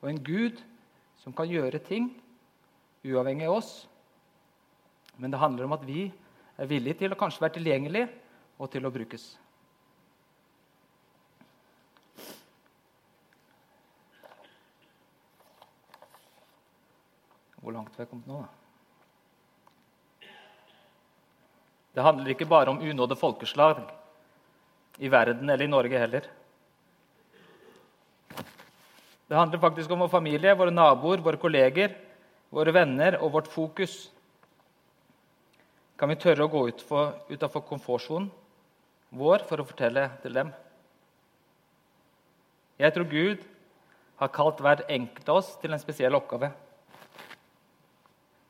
Og 0.00 0.08
en 0.08 0.20
Gud 0.24 0.62
som 1.20 1.34
kan 1.36 1.50
gjøre 1.50 1.82
ting 1.84 2.06
uavhengig 3.04 3.44
av 3.44 3.58
oss. 3.58 3.72
Men 5.20 5.34
det 5.34 5.40
handler 5.42 5.68
om 5.68 5.76
at 5.76 5.84
vi 5.84 6.06
er 6.56 6.70
villige 6.70 7.02
til 7.02 7.12
å 7.12 7.20
kanskje 7.20 7.44
være 7.44 7.58
tilgjengelige 7.58 8.08
og 8.56 8.72
til 8.72 8.88
å 8.88 8.94
brukes. 8.94 9.26
Hvor 17.60 17.76
langt 17.76 17.92
har 17.92 18.06
jeg 18.06 18.14
kommet 18.14 18.32
nå, 18.32 18.40
da? 18.40 18.56
Det 21.90 22.04
handler 22.06 22.32
ikke 22.32 22.48
bare 22.48 22.72
om 22.72 22.80
unådde 22.80 23.20
folkeslag 23.20 23.84
i 24.98 25.08
verden 25.08 25.48
eller 25.48 25.64
i 25.64 25.70
Norge 25.70 25.98
heller. 25.98 26.26
Det 29.30 29.36
handler 29.38 29.62
faktisk 29.62 29.90
om 29.90 30.00
vår 30.02 30.08
familie, 30.10 30.54
våre 30.58 30.72
naboer, 30.74 31.22
våre 31.22 31.38
kolleger, 31.38 31.92
våre 32.50 32.72
venner 32.74 33.20
og 33.22 33.30
vårt 33.36 33.50
fokus. 33.52 34.08
Kan 36.00 36.10
vi 36.10 36.18
tørre 36.18 36.48
å 36.48 36.50
gå 36.50 36.64
utafor 36.72 37.62
komfortsonen 37.68 38.30
vår 39.14 39.44
for 39.46 39.62
å 39.62 39.66
fortelle 39.68 40.08
til 40.22 40.34
dem? 40.34 40.50
Jeg 42.80 42.94
tror 42.96 43.06
Gud 43.10 43.46
har 44.20 44.32
kalt 44.34 44.60
hver 44.64 44.82
enkelt 44.88 45.28
av 45.28 45.42
oss 45.42 45.52
til 45.60 45.72
en 45.72 45.82
spesiell 45.82 46.16
oppgave. 46.16 46.50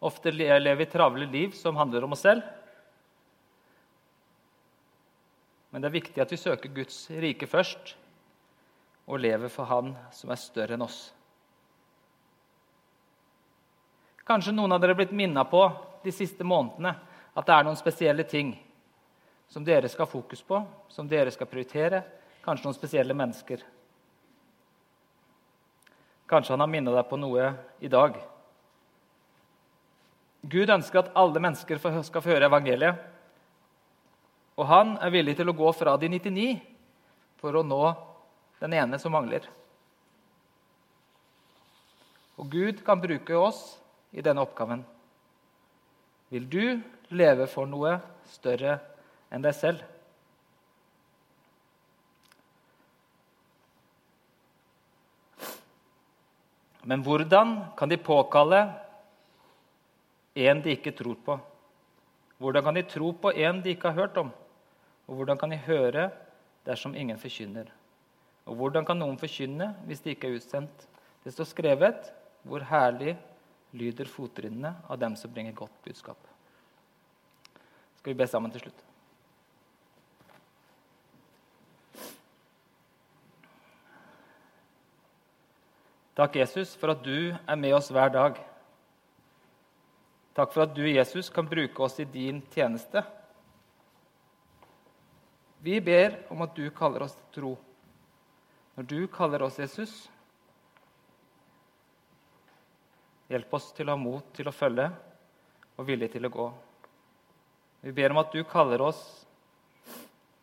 Ofte 0.00 0.32
lever 0.32 0.78
vi 0.80 0.88
travle 0.88 1.28
liv 1.28 1.52
som 1.58 1.76
handler 1.76 2.06
om 2.06 2.16
oss 2.16 2.24
selv. 2.24 2.46
Men 5.70 5.82
det 5.82 5.90
er 5.90 5.98
viktig 5.98 6.22
at 6.22 6.32
vi 6.32 6.38
søker 6.40 6.72
Guds 6.74 7.04
rike 7.10 7.46
først 7.46 7.94
og 9.10 9.22
lever 9.22 9.50
for 9.50 9.70
Han 9.70 9.94
som 10.14 10.30
er 10.30 10.38
større 10.38 10.76
enn 10.76 10.86
oss. 10.86 10.98
Kanskje 14.26 14.54
noen 14.54 14.72
av 14.72 14.82
dere 14.82 14.94
har 14.94 15.00
blitt 15.00 15.14
minna 15.16 15.44
på 15.48 15.62
de 16.04 16.12
siste 16.14 16.46
månedene 16.46 16.92
at 17.34 17.46
det 17.46 17.54
er 17.54 17.66
noen 17.66 17.78
spesielle 17.78 18.26
ting 18.26 18.52
som 19.50 19.64
dere 19.66 19.88
skal 19.90 20.06
ha 20.06 20.10
fokus 20.10 20.42
på, 20.46 20.60
som 20.88 21.08
dere 21.10 21.32
skal 21.34 21.48
prioritere. 21.50 22.04
Kanskje 22.44 22.68
noen 22.68 22.76
spesielle 22.76 23.14
mennesker. 23.18 23.64
Kanskje 26.30 26.54
han 26.54 26.62
har 26.62 26.70
minnet 26.70 26.94
deg 26.94 27.08
på 27.10 27.18
noe 27.18 27.48
i 27.82 27.90
dag. 27.90 28.14
Gud 30.46 30.70
ønsker 30.70 31.02
at 31.02 31.10
alle 31.18 31.42
mennesker 31.42 31.80
skal 31.82 32.22
få 32.22 32.30
høre 32.30 32.46
evangeliet. 32.46 33.02
Og 34.60 34.66
han 34.68 34.98
er 35.00 35.12
villig 35.14 35.38
til 35.38 35.48
å 35.48 35.56
gå 35.56 35.70
fra 35.72 35.94
de 35.96 36.10
99 36.12 36.50
for 37.40 37.56
å 37.56 37.64
nå 37.64 37.80
den 38.60 38.74
ene 38.76 38.98
som 39.00 39.14
mangler. 39.16 39.46
Og 42.36 42.48
Gud 42.52 42.82
kan 42.84 43.00
bruke 43.00 43.36
oss 43.40 43.62
i 44.12 44.20
denne 44.24 44.44
oppgaven. 44.44 44.82
Vil 46.28 46.44
du 46.44 46.64
leve 47.16 47.46
for 47.48 47.68
noe 47.68 47.96
større 48.28 48.76
enn 49.32 49.44
deg 49.44 49.56
selv? 49.56 49.80
Men 56.84 57.00
hvordan 57.06 57.56
kan 57.80 57.88
de 57.88 58.00
påkalle 58.00 58.60
en 60.36 60.62
de 60.64 60.76
ikke 60.76 60.92
tror 60.96 61.16
på? 61.24 61.40
Hvordan 62.40 62.64
kan 62.64 62.76
de 62.76 62.86
tro 62.88 63.12
på 63.12 63.32
en 63.32 63.64
de 63.64 63.72
ikke 63.72 63.92
har 63.92 64.04
hørt 64.04 64.20
om? 64.20 64.30
Og 65.10 65.18
hvordan 65.18 65.38
kan 65.38 65.50
de 65.50 65.58
høre 65.58 66.06
dersom 66.66 66.94
ingen 66.94 67.18
forkynner? 67.18 67.66
Og 68.46 68.54
hvordan 68.56 68.86
kan 68.86 68.98
noen 68.98 69.18
forkynne 69.18 69.72
hvis 69.88 70.04
de 70.04 70.14
ikke 70.14 70.30
er 70.30 70.38
utsendt? 70.38 70.86
Det 71.24 71.34
står 71.34 71.50
skrevet 71.50 72.12
hvor 72.46 72.62
herlig 72.70 73.16
lyder 73.74 74.08
fottrinnene 74.08 74.76
av 74.88 74.98
dem 75.02 75.16
som 75.18 75.32
bringer 75.34 75.56
godt 75.58 75.74
budskap. 75.84 76.18
Skal 77.98 78.14
vi 78.14 78.22
be 78.22 78.30
sammen 78.30 78.54
til 78.54 78.64
slutt? 78.64 78.86
Takk, 86.20 86.36
Jesus, 86.36 86.74
for 86.76 86.92
at 86.92 87.02
du 87.04 87.32
er 87.32 87.56
med 87.56 87.72
oss 87.72 87.90
hver 87.90 88.10
dag. 88.12 88.38
Takk 90.36 90.52
for 90.52 90.66
at 90.66 90.74
du, 90.76 90.84
Jesus, 90.84 91.30
kan 91.32 91.48
bruke 91.48 91.82
oss 91.82 91.98
i 92.02 92.06
din 92.06 92.42
tjeneste. 92.54 93.02
Vi 95.62 95.80
ber 95.80 96.16
om 96.32 96.40
at 96.42 96.56
du 96.56 96.64
kaller 96.72 97.04
oss 97.04 97.16
til 97.18 97.28
tro. 97.36 97.52
Når 98.76 98.86
du 98.88 99.00
kaller 99.12 99.42
oss 99.44 99.58
Jesus, 99.60 99.92
hjelp 103.28 103.52
oss 103.54 103.68
til 103.76 103.90
å 103.90 103.94
ha 103.94 104.00
mot 104.00 104.32
til 104.36 104.48
å 104.48 104.54
følge 104.54 104.88
og 105.76 105.86
vilje 105.88 106.08
til 106.14 106.26
å 106.26 106.32
gå. 106.32 106.46
Vi 107.84 107.92
ber 107.96 108.12
om 108.12 108.22
at 108.22 108.32
du 108.32 108.40
kaller 108.48 108.82
oss 108.84 109.02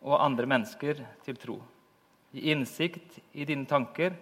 og 0.06 0.20
andre 0.22 0.46
mennesker 0.46 1.02
til 1.26 1.38
tro. 1.40 1.58
Gi 2.30 2.50
innsikt 2.52 3.18
i 3.32 3.46
dine 3.48 3.66
tanker, 3.66 4.14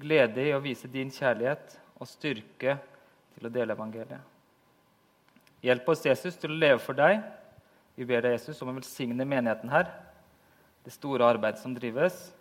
glede 0.00 0.42
i 0.42 0.54
å 0.56 0.62
vise 0.62 0.90
din 0.90 1.10
kjærlighet 1.12 1.76
og 2.00 2.08
styrke 2.10 2.78
til 3.36 3.46
å 3.46 3.52
dele 3.52 3.76
evangeliet. 3.76 4.30
Hjelp 5.62 5.88
oss, 5.92 6.02
Jesus, 6.02 6.34
til 6.34 6.50
å 6.50 6.58
leve 6.58 6.80
for 6.82 6.98
deg. 6.98 7.20
Vi 7.94 8.06
ber 8.08 8.24
deg, 8.24 8.34
Jesus, 8.34 8.58
om 8.64 8.72
å 8.72 8.74
velsigne 8.74 9.26
menigheten 9.28 9.70
her, 9.70 9.92
det 10.84 10.92
store 10.94 11.24
arbeidet 11.24 11.62
som 11.62 11.74
drives, 11.74 12.32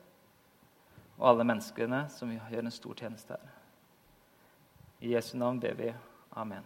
og 1.18 1.30
alle 1.30 1.46
menneskene 1.46 2.06
som 2.10 2.32
gjør 2.34 2.66
en 2.66 2.74
stor 2.74 2.98
tjeneste 2.98 3.38
her. 3.38 3.58
I 5.02 5.14
Jesu 5.16 5.36
navn 5.38 5.60
ber 5.62 5.74
vi. 5.78 5.94
Amen. 6.38 6.66